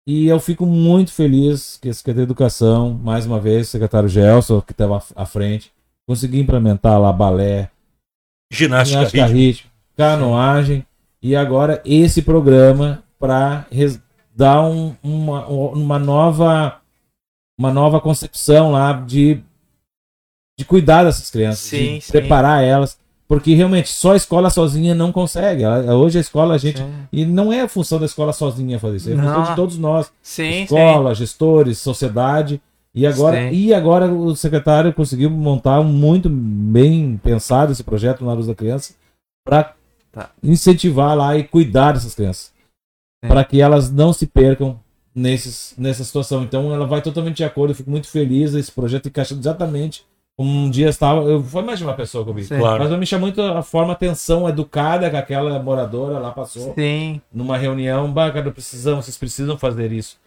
[0.06, 4.08] E eu fico muito feliz que a Secretaria de Educação, mais uma vez, o secretário
[4.08, 5.72] Gelson, que estava à frente,
[6.06, 7.70] conseguiu implementar lá balé,
[8.50, 10.86] ginástica, ginástica ritmo, canoagem
[11.22, 13.66] e agora esse programa para
[14.34, 16.80] dar um, uma, uma nova
[17.58, 19.40] uma nova concepção lá de,
[20.58, 22.12] de cuidar dessas crianças, sim, de sim.
[22.12, 22.98] preparar elas.
[23.28, 25.66] Porque realmente só a escola sozinha não consegue.
[25.66, 26.78] Hoje a escola, a gente.
[26.78, 27.08] Sim.
[27.12, 29.78] E não é a função da escola sozinha fazer isso, é a função de todos
[29.78, 30.12] nós.
[30.22, 32.60] Sim, escola, gestores, sociedade.
[32.96, 38.32] E agora, e agora o secretário conseguiu montar um muito bem pensado esse projeto na
[38.32, 38.94] Luz da Criança
[39.44, 39.74] para
[40.10, 40.30] tá.
[40.42, 42.54] incentivar lá e cuidar dessas crianças.
[43.20, 44.80] Para que elas não se percam
[45.14, 46.42] nesses, nessa situação.
[46.42, 47.72] Então ela vai totalmente de acordo.
[47.72, 48.54] Eu fico muito feliz.
[48.54, 51.22] Esse projeto encaixa exatamente como um dia estava.
[51.22, 52.46] Eu, foi mais de uma pessoa que eu vi.
[52.46, 52.82] Claro.
[52.82, 56.72] Mas me chamou muito a forma, a atenção educada que aquela moradora lá passou.
[56.74, 57.20] Sim.
[57.30, 58.10] Numa reunião.
[58.10, 60.18] Bah, cara, precisamos, vocês precisam fazer isso.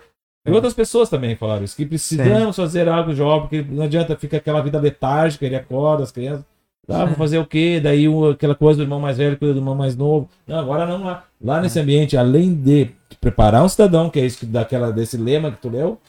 [0.50, 2.62] E outras pessoas também falaram isso, que precisamos Sim.
[2.62, 6.46] fazer algo jovem, porque não adianta, fica aquela vida letárgica, ele acorda, as crianças.
[6.92, 7.80] Ah, vou fazer o quê?
[7.82, 10.28] Daí aquela coisa do irmão mais velho cuida do irmão mais novo.
[10.48, 11.24] Não, agora não lá.
[11.40, 12.90] Lá nesse ambiente, além de
[13.22, 16.00] preparar um cidadão, que é isso daquela, desse lema que tu leu,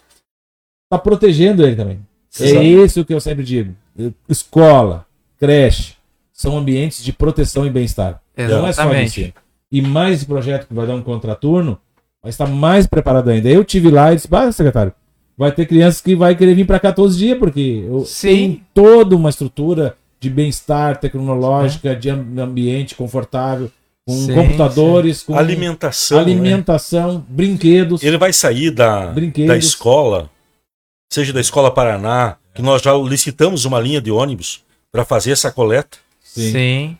[0.88, 2.00] tá protegendo ele também.
[2.40, 3.74] É isso que eu sempre digo.
[4.28, 5.04] Escola,
[5.38, 5.96] creche,
[6.32, 8.22] são ambientes de proteção e bem-estar.
[8.36, 9.32] Não é só isso.
[9.70, 11.78] E mais esse projeto que vai dar um contraturno,
[12.22, 13.48] vai estar mais preparado ainda.
[13.48, 14.92] Eu tive lá e disse, ah, secretário,
[15.36, 17.84] vai ter crianças que vai querer vir para cá todos os dias, porque
[18.22, 21.94] tem toda uma estrutura de bem-estar tecnológica, é.
[21.94, 23.70] de ambiente confortável,
[24.06, 25.26] com sim, computadores, sim.
[25.26, 27.22] com alimentação, alimentação, né?
[27.28, 28.02] brinquedos.
[28.02, 29.14] Ele vai sair da,
[29.46, 30.30] da escola
[31.12, 34.62] seja da Escola Paraná, que nós já licitamos uma linha de ônibus
[34.92, 35.98] para fazer essa coleta.
[36.22, 36.52] Sim.
[36.52, 36.98] Sim.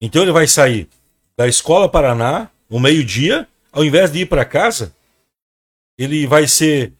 [0.00, 0.88] Então ele vai sair
[1.36, 4.94] da Escola Paraná, no meio-dia, ao invés de ir para casa,
[5.98, 6.92] ele vai ser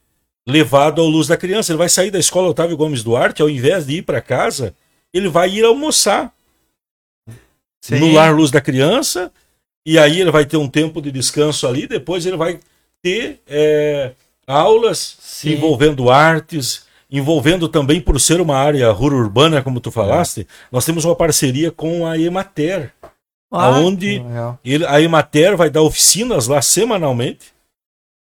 [0.46, 1.72] levado ao Luz da Criança.
[1.72, 4.74] Ele vai sair da Escola Otávio Gomes Duarte, ao invés de ir para casa,
[5.12, 6.32] ele vai ir almoçar
[7.80, 7.98] Sim.
[7.98, 9.32] no Lar Luz da Criança,
[9.84, 12.60] e aí ele vai ter um tempo de descanso ali, depois ele vai
[13.02, 14.12] ter é,
[14.46, 15.52] aulas Sim.
[15.52, 20.46] envolvendo artes, envolvendo também, por ser uma área rural urbana, como tu falaste, é.
[20.70, 22.92] nós temos uma parceria com a Emater,
[23.50, 24.22] ah, onde
[24.64, 27.52] ele, a Emater vai dar oficinas lá semanalmente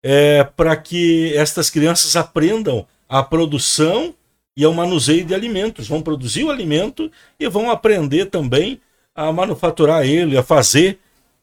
[0.03, 4.15] é, para que estas crianças aprendam a produção
[4.57, 5.89] e ao manuseio de alimentos.
[5.89, 7.11] Vão produzir o alimento
[7.41, 8.81] e vão aprender também
[9.15, 10.99] a manufaturar ele, a fazer,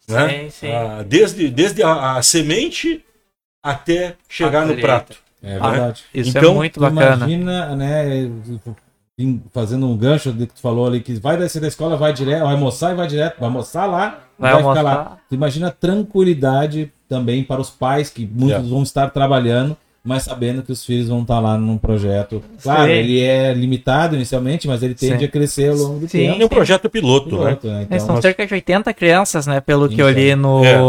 [0.08, 0.30] né?
[0.30, 0.72] Sim, sim.
[0.72, 3.04] A, desde, desde a, a, semente
[3.64, 5.18] até chegar no prato.
[5.42, 6.04] É verdade.
[6.06, 7.26] Ah, isso é então, é muito bacana.
[7.26, 8.30] Imagina, né,
[9.54, 12.44] fazendo um gancho do que tu falou ali, que vai descer da escola, vai direto,
[12.44, 15.18] vai almoçar e vai direto, vai almoçar lá, vai, vai ficar lá.
[15.30, 18.70] Tu imagina a tranquilidade também para os pais, que muitos yeah.
[18.70, 22.44] vão estar trabalhando mas sabendo que os filhos vão estar lá num projeto.
[22.62, 22.98] Claro, Sim.
[22.98, 25.26] ele é limitado inicialmente, mas ele tende Sim.
[25.26, 26.26] a crescer ao longo do Sim.
[26.26, 26.42] tempo.
[26.42, 27.74] É um projeto piloto, piloto né?
[27.74, 27.82] né?
[27.84, 29.62] Então, são cerca de 80 crianças, né?
[29.62, 30.82] Pelo que eu li no é, é,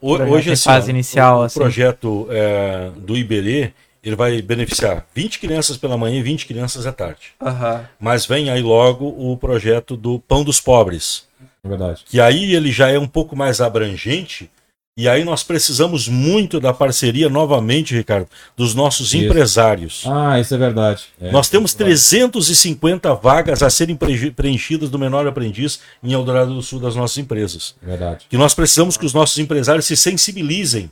[0.00, 1.40] hoje, assim, fase inicial.
[1.40, 1.60] O, assim.
[1.60, 3.72] projeto é, do Iberê,
[4.04, 7.32] ele vai beneficiar 20 crianças pela manhã e 20 crianças à tarde.
[7.40, 7.84] Uhum.
[7.98, 11.26] Mas vem aí logo o projeto do Pão dos Pobres.
[11.64, 12.02] É verdade.
[12.04, 14.50] Que aí ele já é um pouco mais abrangente,
[14.96, 19.24] e aí nós precisamos muito da parceria, novamente, Ricardo, dos nossos isso.
[19.24, 20.04] empresários.
[20.06, 21.06] Ah, isso é verdade.
[21.20, 26.78] É, nós temos 350 vagas a serem preenchidas do menor aprendiz em Eldorado do Sul
[26.78, 27.74] das nossas empresas.
[27.82, 28.26] Verdade.
[28.28, 30.88] Que nós precisamos que os nossos empresários se sensibilizem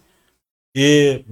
[0.75, 1.23] e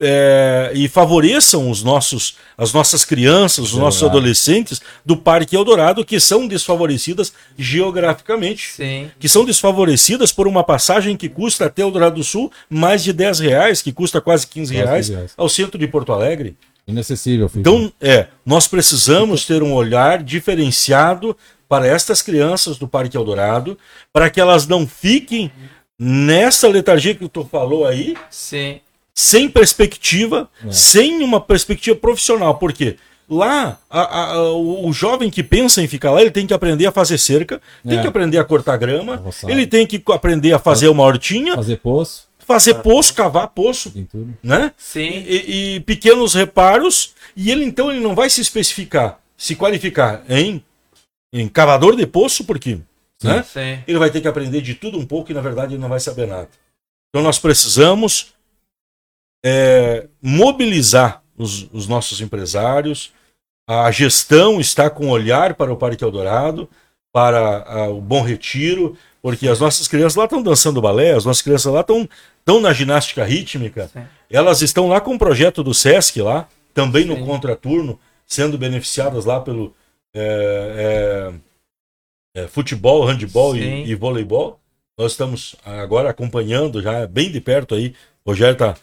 [0.00, 6.18] é, e favoreçam os nossos, as nossas crianças, os nossos adolescentes do Parque Eldorado, que
[6.18, 8.72] são desfavorecidas geograficamente.
[8.72, 9.10] Sim.
[9.18, 13.40] Que são desfavorecidas por uma passagem que custa até Eldorado do Sul mais de 10
[13.40, 15.32] reais, que custa quase 15 reais, reais.
[15.36, 16.56] ao centro de Porto Alegre.
[16.88, 17.48] Inacessível.
[17.48, 17.60] Filho.
[17.60, 21.36] Então, é, nós precisamos ter um olhar diferenciado
[21.68, 23.78] para estas crianças do Parque Eldorado,
[24.12, 25.52] para que elas não fiquem
[25.96, 28.16] nessa letargia que tu falou aí.
[28.30, 28.80] Sim
[29.20, 30.72] sem perspectiva, é.
[30.72, 32.56] sem uma perspectiva profissional.
[32.56, 32.96] Porque
[33.28, 36.86] lá, a, a, o, o, jovem que pensa em ficar lá, ele tem que aprender
[36.86, 38.02] a fazer cerca, tem é.
[38.02, 41.54] que aprender a cortar grama, ele tem que aprender a fazer uma hortinha.
[41.54, 42.28] Fazer poço.
[42.38, 43.92] Fazer poço, cavar poço,
[44.42, 44.72] né?
[44.76, 45.24] Sim.
[45.24, 50.64] E, e, pequenos reparos, e ele então ele não vai se especificar, se qualificar em,
[51.32, 52.80] em cavador de poço, porque
[53.18, 53.28] Sim.
[53.28, 53.42] Né?
[53.44, 53.84] Sim.
[53.86, 56.00] ele vai ter que aprender de tudo um pouco e na verdade ele não vai
[56.00, 56.48] saber nada.
[57.10, 58.32] Então nós precisamos
[59.44, 63.12] é, mobilizar os, os, nossos empresários.
[63.68, 66.68] A gestão está com olhar para o Parque Eldorado,
[67.12, 71.42] para a, o Bom Retiro, porque as nossas crianças lá estão dançando balé, as nossas
[71.42, 74.02] crianças lá estão, estão na ginástica rítmica, Sim.
[74.30, 77.24] elas estão lá com o projeto do SESC lá, também no Sim.
[77.24, 79.74] contraturno, sendo beneficiadas lá pelo
[80.14, 81.32] é,
[82.34, 84.58] é, é, futebol, handebol e, e, voleibol.
[84.98, 87.94] Nós estamos agora acompanhando já bem de perto aí.
[88.24, 88.76] O Rogério está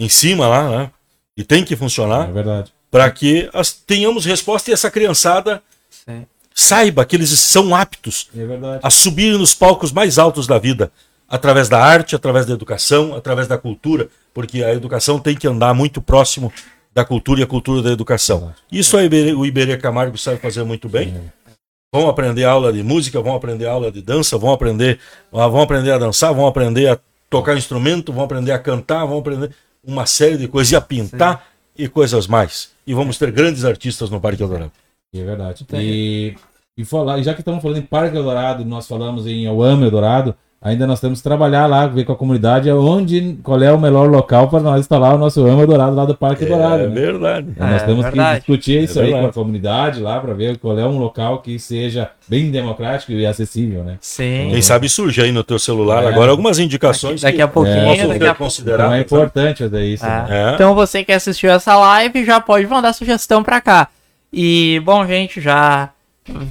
[0.00, 0.90] em cima lá, né?
[1.36, 2.28] E tem que funcionar.
[2.28, 2.72] É verdade.
[2.90, 6.26] Para que as, tenhamos resposta e essa criançada Sim.
[6.54, 10.90] saiba que eles são aptos é a subir nos palcos mais altos da vida.
[11.28, 14.08] Através da arte, através da educação, através da cultura.
[14.34, 16.52] Porque a educação tem que andar muito próximo
[16.92, 18.52] da cultura e a cultura da educação.
[18.72, 21.14] Isso Iberê, o Iberê Camargo sabe fazer muito bem.
[21.46, 21.52] É.
[21.94, 24.98] Vão aprender aula de música, vão aprender aula de dança, vão aprender,
[25.30, 26.98] vão aprender a dançar, vão aprender a
[27.28, 29.50] tocar instrumento, vão aprender a cantar, vão aprender
[29.84, 31.84] uma série de coisas, e a pintar Sim.
[31.84, 32.70] e coisas mais.
[32.86, 34.72] E vamos ter grandes artistas no Parque Eldorado.
[35.12, 35.66] É verdade.
[35.74, 36.34] E,
[36.76, 40.34] e, falar, já que estamos falando em Parque Eldorado, nós falamos em Eu Amo Eldorado,
[40.62, 44.08] ainda nós temos que trabalhar lá, ver com a comunidade onde, qual é o melhor
[44.08, 46.82] local para nós instalar o nosso amo dourado lá do Parque é, Dourado.
[46.82, 46.94] É né?
[46.94, 47.48] verdade.
[47.50, 48.30] Então, nós é, temos verdade.
[48.34, 51.38] que discutir isso é aí com a comunidade lá para ver qual é um local
[51.40, 53.96] que seja bem democrático e acessível, né?
[54.00, 54.48] Sim.
[54.50, 56.08] Quem sabe surge aí no teu celular é.
[56.08, 57.22] agora algumas indicações.
[57.22, 58.84] Daqui, daqui a pouquinho, daqui a considerar.
[58.84, 60.04] Então é importante fazer isso.
[60.04, 60.26] Né?
[60.28, 60.54] É.
[60.54, 63.88] Então você que assistiu essa live já pode mandar sugestão para cá.
[64.32, 65.90] E bom, gente, já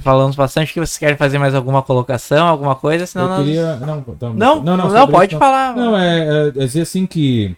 [0.02, 3.44] falamos bastante que vocês querem fazer mais alguma colocação, alguma coisa, senão eu nós...
[3.44, 3.76] queria...
[3.76, 5.74] não, então, não, não, não, não pode isso, falar.
[5.76, 7.56] Não, é, é, dizer assim que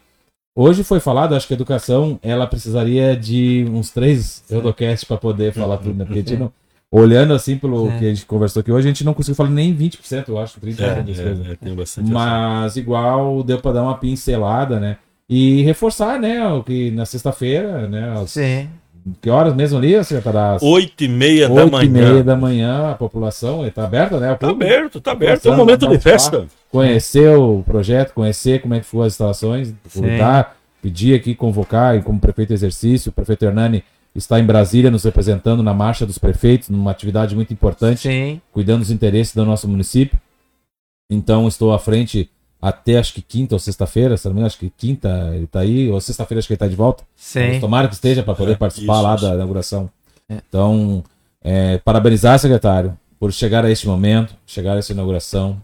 [0.57, 5.53] hoje foi falado, acho que a educação ela precisaria de uns três Eurocasts para poder
[5.55, 6.05] falar tudo, né?
[6.05, 6.53] Porque a gente não,
[6.91, 7.99] olhando assim pelo é.
[7.99, 10.61] que a gente conversou aqui hoje, a gente não conseguiu falar nem 20%, eu acho,
[10.61, 11.47] 30% é, das é, coisas.
[11.49, 14.97] É, tem bastante Mas igual deu para dar uma pincelada, né?
[15.29, 18.69] E reforçar, né, o que na sexta-feira, né, Sim
[19.21, 20.59] que horas mesmo ali, secretário?
[20.63, 21.77] Oito e meia da manhã.
[21.77, 24.33] Oito e meia da manhã, a população está aberta, né?
[24.33, 25.47] Está aberto, está aberto.
[25.47, 26.47] É um momento de festa.
[26.71, 32.03] Conhecer o projeto, conhecer como é que foram as instalações, convidar, pedir aqui, convocar, e
[32.03, 33.85] como prefeito exercício, o prefeito Hernani
[34.15, 38.41] está em Brasília nos representando na Marcha dos Prefeitos, numa atividade muito importante, Sim.
[38.53, 40.19] cuidando dos interesses do nosso município.
[41.11, 42.31] Então estou à frente
[42.63, 45.61] até acho que quinta ou sexta-feira, se não me engano, acho que quinta ele está
[45.61, 47.03] aí, ou sexta-feira acho que ele está de volta.
[47.17, 47.59] Sim.
[47.59, 49.25] Tomara que esteja para poder é, participar isso, lá isso.
[49.25, 49.91] da inauguração.
[50.29, 50.37] É.
[50.49, 51.03] Então,
[51.43, 55.61] é, parabenizar, secretário, por chegar a este momento, chegar a essa inauguração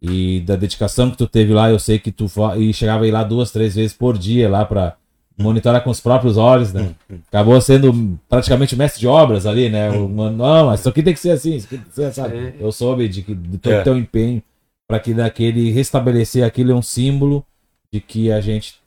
[0.00, 1.70] e da dedicação que tu teve lá.
[1.70, 2.26] Eu sei que tu
[2.56, 4.94] e chegava aí lá duas, três vezes por dia lá para
[5.36, 6.94] monitorar com os próprios olhos, né?
[7.26, 9.90] Acabou sendo praticamente mestre de obras ali, né?
[9.90, 12.52] O, não, mas isso aqui tem que ser assim, isso aqui tem que ser assim.
[12.60, 13.82] Eu soube de, que, de todo o é.
[13.82, 14.40] teu empenho
[14.88, 17.44] para que daquele restabelecer aquilo é um símbolo
[17.92, 18.80] de que a gente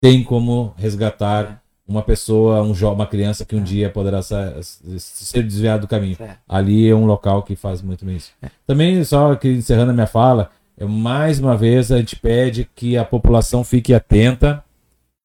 [0.00, 5.88] tem como resgatar uma pessoa, um uma criança que um dia poderá ser, desviado do
[5.88, 6.16] caminho.
[6.20, 6.36] É.
[6.48, 8.30] Ali é um local que faz muito bem isso.
[8.40, 8.48] É.
[8.64, 12.96] Também, só que encerrando a minha fala, eu, mais uma vez a gente pede que
[12.96, 14.64] a população fique atenta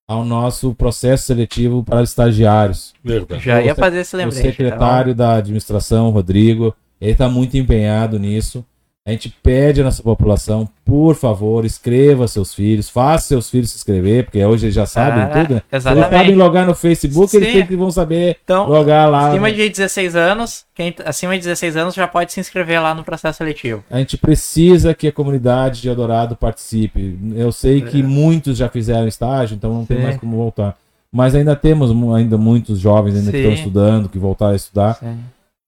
[0.07, 2.93] ao nosso processo seletivo para estagiários.
[3.03, 3.43] Verdade.
[3.43, 4.39] Já ia fazer esse lembrete.
[4.39, 8.65] O secretário tá da administração, Rodrigo, ele está muito empenhado nisso.
[9.07, 13.77] A gente pede a nossa população, por favor, escreva seus filhos, faça seus filhos se
[13.77, 15.61] inscrever, porque hoje eles já sabem ah, tudo, né?
[15.71, 16.07] Exatamente.
[16.07, 17.37] Eles sabem logar no Facebook, Sim.
[17.37, 19.29] eles sempre vão saber então, logar lá.
[19.29, 23.03] Acima de 16 anos, quem acima de 16 anos já pode se inscrever lá no
[23.03, 23.83] processo seletivo.
[23.91, 27.15] A gente precisa que a comunidade de Eldorado participe.
[27.35, 28.03] Eu sei que é.
[28.03, 30.03] muitos já fizeram estágio, então não tem Sim.
[30.03, 30.75] mais como voltar.
[31.11, 34.95] Mas ainda temos ainda muitos jovens ainda que estão estudando, que voltaram a estudar.
[34.95, 35.15] Sim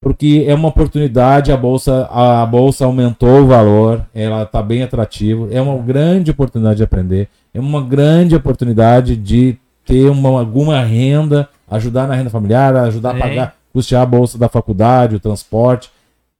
[0.07, 5.49] porque é uma oportunidade, a bolsa, a bolsa aumentou o valor, ela está bem atrativa,
[5.51, 11.49] é uma grande oportunidade de aprender, é uma grande oportunidade de ter uma, alguma renda,
[11.69, 15.91] ajudar na renda familiar, ajudar a pagar, custear a bolsa da faculdade, o transporte.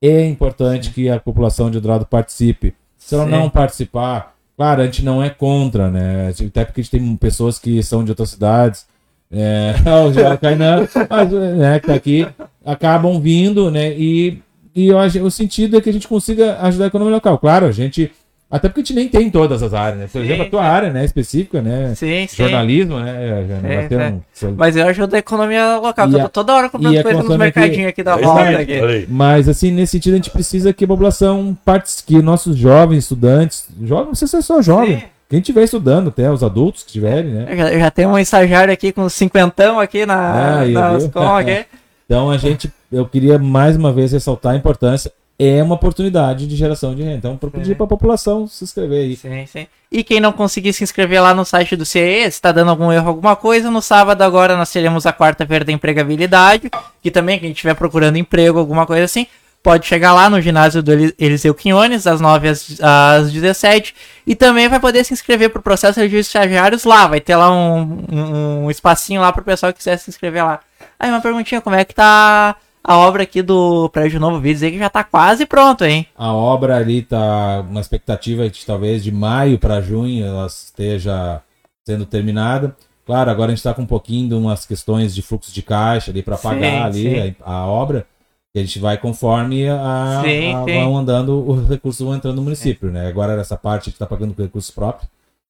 [0.01, 0.93] É importante Sim.
[0.93, 2.73] que a população de Eldorado participe.
[2.97, 3.31] Se ela Sim.
[3.31, 6.29] não participar, claro, a gente não é contra, né?
[6.29, 8.85] Até porque a gente tem pessoas que são de outras cidades,
[9.31, 9.75] é,
[10.33, 12.27] o Kainan, mas, né, que tá aqui,
[12.65, 13.91] acabam vindo, né?
[13.91, 14.39] E,
[14.75, 17.37] e eu, o sentido é que a gente consiga ajudar a economia local.
[17.37, 18.11] Claro, a gente.
[18.49, 20.03] Até porque a gente nem tem todas as áreas, né?
[20.09, 20.67] Por sim, exemplo, a tua sim.
[20.67, 21.93] área, né, específica, né?
[21.95, 23.03] Sim, Jornalismo, sim.
[23.03, 23.45] né?
[23.89, 24.47] É, é.
[24.47, 24.55] Um...
[24.55, 28.01] Mas eu ajudo a economia local, eu tô toda hora comprando coisa nos mercadinhos aqui,
[28.01, 28.59] aqui da volta.
[28.59, 29.05] Aqui.
[29.09, 33.67] Mas, assim, nesse sentido, a gente precisa que a população participe, que nossos jovens, estudantes,
[33.83, 37.31] jovens, não sei se é só jovem, quem estiver estudando, até os adultos que estiverem,
[37.31, 37.47] né?
[37.49, 41.65] Eu já, eu já tenho um estagiário aqui com cinquentão aqui na, ah, na aqui.
[42.05, 45.11] Então a gente, eu queria mais uma vez ressaltar a importância.
[45.37, 47.17] É uma oportunidade de geração de renda.
[47.17, 49.15] Então, para pedir para a população se inscrever aí.
[49.15, 49.67] Sim, sim.
[49.91, 52.91] E quem não conseguir se inscrever lá no site do CE, se está dando algum
[52.91, 56.71] erro, alguma coisa, no sábado agora nós teremos a quarta-feira da empregabilidade,
[57.03, 59.27] que também, quem estiver procurando emprego, alguma coisa assim,
[59.67, 63.93] pode chegar lá no ginásio do Eliseu Quinones, das 9 às, às 17,
[64.25, 67.05] e também vai poder se inscrever para o processo de estagiários lá.
[67.05, 70.41] Vai ter lá um, um, um espacinho lá para o pessoal que quiser se inscrever
[70.45, 70.61] lá.
[70.97, 74.39] Aí uma perguntinha, como é que tá a obra aqui do Prédio Novo?
[74.39, 76.07] Vi dizer que já tá quase pronto, hein?
[76.17, 81.41] A obra ali tá uma expectativa de talvez de maio para junho ela esteja
[81.85, 82.73] sendo terminada.
[83.05, 86.09] Claro, agora a gente está com um pouquinho de umas questões de fluxo de caixa
[86.09, 87.35] ali para pagar sim, ali sim.
[87.43, 88.07] A, a, obra.
[88.55, 92.41] E a gente vai conforme a, sim, a vão andando, os recursos vão entrando no
[92.41, 93.07] município, né?
[93.07, 95.09] Agora essa parte a gente está pagando com recursos próprios.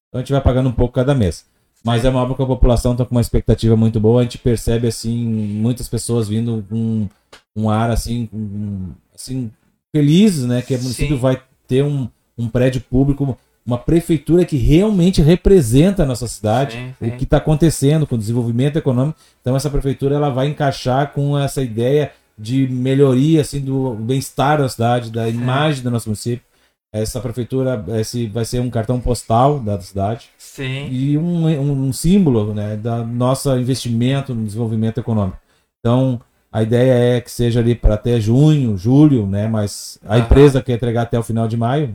[0.10, 1.46] Então a gente vai pagando um pouco cada mês.
[1.84, 4.22] Mas é uma obra que a população está com uma expectativa muito boa.
[4.22, 7.08] A gente percebe, assim, muitas pessoas vindo com
[7.56, 9.52] um ar, assim, um, assim
[9.96, 10.62] felizes, né?
[10.62, 11.22] Que o município Sim.
[11.22, 16.94] vai ter um, um prédio público, uma prefeitura que realmente representa a nossa cidade, sim,
[17.00, 17.08] sim.
[17.08, 19.20] o que está acontecendo com o desenvolvimento econômico.
[19.42, 24.70] Então essa prefeitura ela vai encaixar com essa ideia de melhoria assim do bem-estar da
[24.70, 26.46] cidade, da imagem do nosso município.
[26.94, 30.88] Essa prefeitura esse vai ser um cartão postal da cidade Sim.
[30.90, 35.38] e um, um, símbolo né, da nosso investimento no desenvolvimento econômico.
[35.80, 36.22] Então,
[36.52, 39.48] a ideia é que seja ali para até junho, julho, né?
[39.48, 41.94] Mas a empresa quer entregar até o final de maio.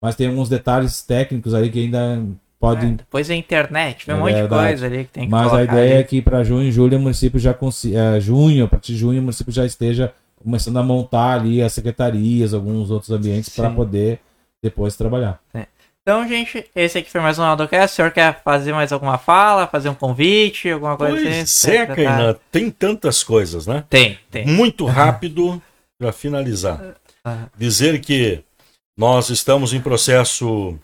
[0.00, 2.22] Mas tem alguns detalhes técnicos aí que ainda
[2.64, 2.90] podem.
[2.90, 5.52] É, depois a internet, tem um é monte de coisa ali que tem que Mas
[5.52, 6.00] a ideia ali.
[6.00, 8.16] é que para junho e julho o município já consiga.
[8.16, 10.12] É, junho, a partir de junho, o município já esteja
[10.42, 14.20] começando a montar ali as secretarias, alguns outros ambientes para poder
[14.62, 15.40] depois trabalhar.
[15.52, 15.66] É.
[16.02, 17.94] Então, gente, esse aqui foi mais um Aldocast.
[17.94, 21.70] O senhor quer fazer mais alguma fala, fazer um convite, alguma coisa pois assim?
[21.70, 23.84] É, Kainan, tem tantas coisas, né?
[23.88, 24.46] Tem, tem.
[24.46, 25.62] Muito rápido
[25.98, 26.94] para finalizar.
[27.56, 28.44] Dizer que
[28.98, 30.78] nós estamos em processo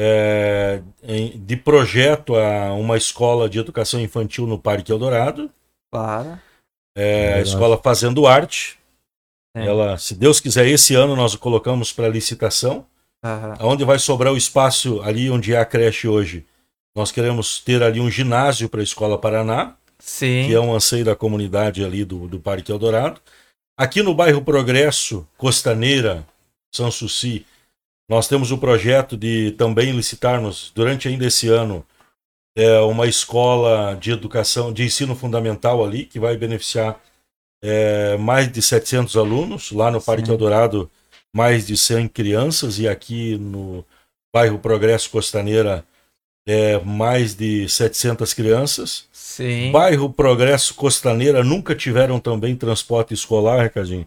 [0.00, 0.80] é,
[1.34, 5.50] de projeto a uma escola de educação infantil no Parque Eldorado.
[5.90, 6.38] Claro.
[6.96, 8.78] É, a escola fazendo arte.
[9.56, 9.66] É.
[9.66, 12.86] Ela, se Deus quiser, esse ano nós colocamos para licitação.
[13.24, 13.56] Aham.
[13.60, 16.46] Onde vai sobrar o espaço ali onde é a creche hoje?
[16.94, 20.44] Nós queremos ter ali um ginásio para a Escola Paraná, Sim.
[20.46, 23.20] que é um anseio da comunidade ali do, do Parque Eldorado.
[23.76, 26.24] Aqui no bairro Progresso, Costaneira,
[26.72, 27.44] Sanssouci,
[28.08, 31.84] nós temos o projeto de também licitarmos, durante ainda esse ano,
[32.56, 37.00] é, uma escola de educação, de ensino fundamental ali, que vai beneficiar
[37.62, 39.70] é, mais de 700 alunos.
[39.72, 40.32] Lá no Parque Sim.
[40.32, 40.90] Eldorado,
[41.34, 42.78] mais de 100 crianças.
[42.78, 43.84] E aqui no
[44.34, 45.84] bairro Progresso Costaneira,
[46.48, 49.06] é, mais de 700 crianças.
[49.12, 49.70] Sim.
[49.70, 54.06] Bairro Progresso Costaneira nunca tiveram também transporte escolar, Ricardinho.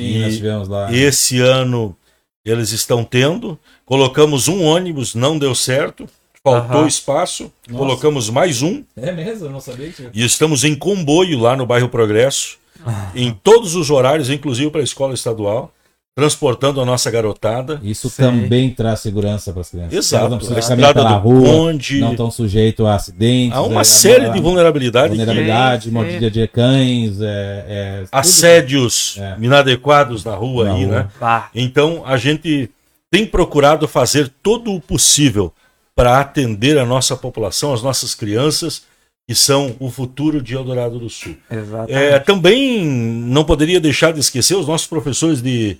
[0.00, 0.92] Sim, E nós tivemos lá.
[0.92, 1.96] Esse ano
[2.44, 3.58] eles estão tendo.
[3.86, 6.08] Colocamos um ônibus, não deu certo.
[6.42, 6.88] Faltou Aham.
[6.88, 7.52] espaço.
[7.68, 7.78] Nossa.
[7.78, 8.82] Colocamos mais um.
[8.96, 9.46] É mesmo?
[9.46, 10.10] Eu não sabia que tinha.
[10.12, 12.58] E estamos em comboio lá no bairro Progresso.
[12.84, 13.12] Ah.
[13.14, 15.72] Em todos os horários, inclusive para a escola estadual.
[16.14, 17.80] Transportando a nossa garotada.
[17.82, 18.22] Isso Sim.
[18.22, 19.92] também traz segurança para as crianças.
[19.94, 20.28] Elas Exato.
[20.28, 22.00] Não A precisam caminhar estrada pela do rua, Conde.
[22.00, 23.56] não estão sujeitos a acidentes.
[23.56, 25.10] Há uma é, série a- de vulnerabilidades.
[25.12, 25.90] que- vulnerabilidade, sim.
[25.90, 27.24] mordida de cães, é,
[27.66, 29.36] é, assédios É.
[29.40, 30.94] inadequados na rua Na aí, rua.
[30.98, 31.08] né?
[31.18, 31.48] Bah.
[31.54, 32.68] Então a gente
[33.10, 35.50] tem procurado fazer todo o possível
[35.96, 38.82] para atender a nossa população, as nossas crianças,
[39.26, 41.36] que são o futuro de Eldorado do Sul.
[41.50, 41.92] Exatamente.
[41.94, 45.78] É, também não poderia deixar de esquecer os nossos professores de.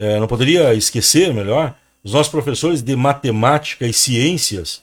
[0.00, 4.82] É, não poderia esquecer, melhor, os nossos professores de matemática e ciências.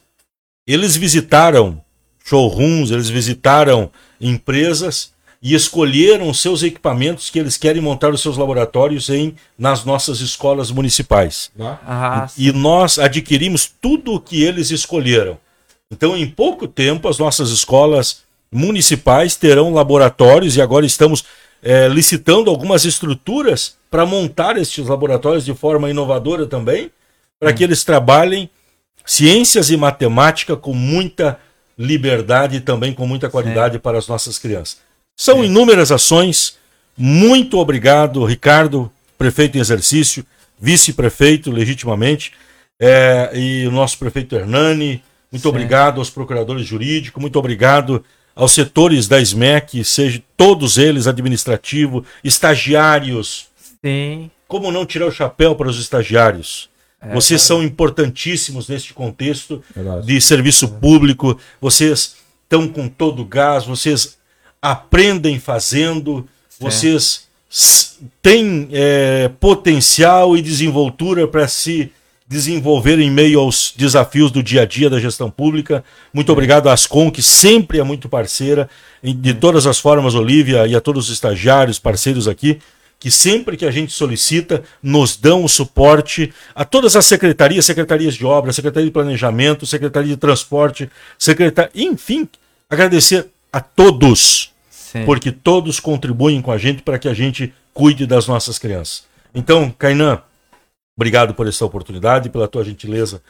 [0.67, 1.81] Eles visitaram
[2.23, 3.89] showrooms, eles visitaram
[4.21, 5.11] empresas
[5.41, 10.19] e escolheram os seus equipamentos que eles querem montar os seus laboratórios em nas nossas
[10.19, 11.49] escolas municipais.
[11.57, 11.79] Lá.
[11.85, 15.37] Ah, E nós adquirimos tudo o que eles escolheram.
[15.91, 21.23] Então, em pouco tempo, as nossas escolas municipais terão laboratórios e agora estamos
[21.61, 26.91] eh, licitando algumas estruturas para montar estes laboratórios de forma inovadora também,
[27.39, 28.49] para que eles trabalhem
[29.05, 31.39] ciências e matemática com muita
[31.77, 34.79] liberdade e também com muita qualidade para as nossas crianças.
[35.15, 36.57] São inúmeras ações.
[36.97, 40.25] Muito obrigado, Ricardo, prefeito em exercício,
[40.59, 42.33] vice-prefeito legitimamente,
[42.79, 45.03] eh, e o nosso prefeito Hernani.
[45.31, 45.49] Muito Sim.
[45.49, 48.03] obrigado aos procuradores jurídicos, muito obrigado
[48.37, 53.47] aos setores da SMEC, seja todos eles administrativo, estagiários.
[53.83, 54.29] sim.
[54.47, 56.69] Como não tirar o chapéu para os estagiários?
[57.01, 60.07] É, Vocês são importantíssimos neste contexto Verdade.
[60.07, 64.17] de serviço público, vocês estão com todo o gás, vocês
[64.61, 66.25] aprendem fazendo,
[66.57, 71.91] vocês s- têm é, potencial e desenvoltura para se
[72.27, 75.83] desenvolver em meio aos desafios do dia a dia da gestão pública.
[76.13, 78.69] Muito obrigado à Ascom, que sempre é muito parceira,
[79.01, 82.59] de todas as formas, Olívia, e a todos os estagiários, parceiros aqui,
[82.99, 88.15] que sempre que a gente solicita, nos dão o suporte a todas as secretarias, secretarias
[88.15, 92.27] de obra, secretaria de planejamento, secretaria de transporte, secretaria, enfim,
[92.69, 95.05] agradecer a todos, Sim.
[95.05, 99.05] porque todos contribuem com a gente para que a gente cuide das nossas crianças.
[99.33, 100.19] Então, Kainan,
[100.97, 103.21] obrigado por essa oportunidade, pela tua gentileza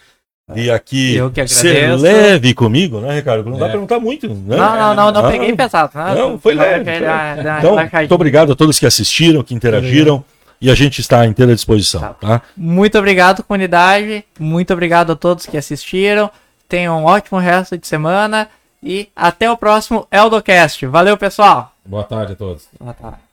[0.53, 3.49] de aqui Eu que ser leve comigo, né, Ricardo?
[3.49, 3.67] Não dá É.
[3.67, 4.29] para perguntar muito.
[4.29, 4.55] Né?
[4.55, 5.91] Não, não, não, não Ah, peguei pesado.
[5.93, 6.83] Não, Não, foi leve.
[6.85, 7.43] Dá- foi dá- leve.
[7.43, 10.23] dá Então, muito obrigado a todos que assistiram, que interagiram.
[10.59, 12.01] E a gente está à inteira disposição.
[12.01, 12.13] Tá.
[12.15, 12.41] Tá.
[12.55, 14.23] Muito obrigado, comunidade.
[14.39, 16.31] Muito obrigado a todos que assistiram.
[16.67, 18.47] Tenham um ótimo resto de semana.
[18.81, 20.83] E até o próximo Eldocast.
[20.87, 21.73] Valeu, pessoal.
[21.85, 22.67] Boa tarde a todos.
[22.79, 23.26] Boa tarde.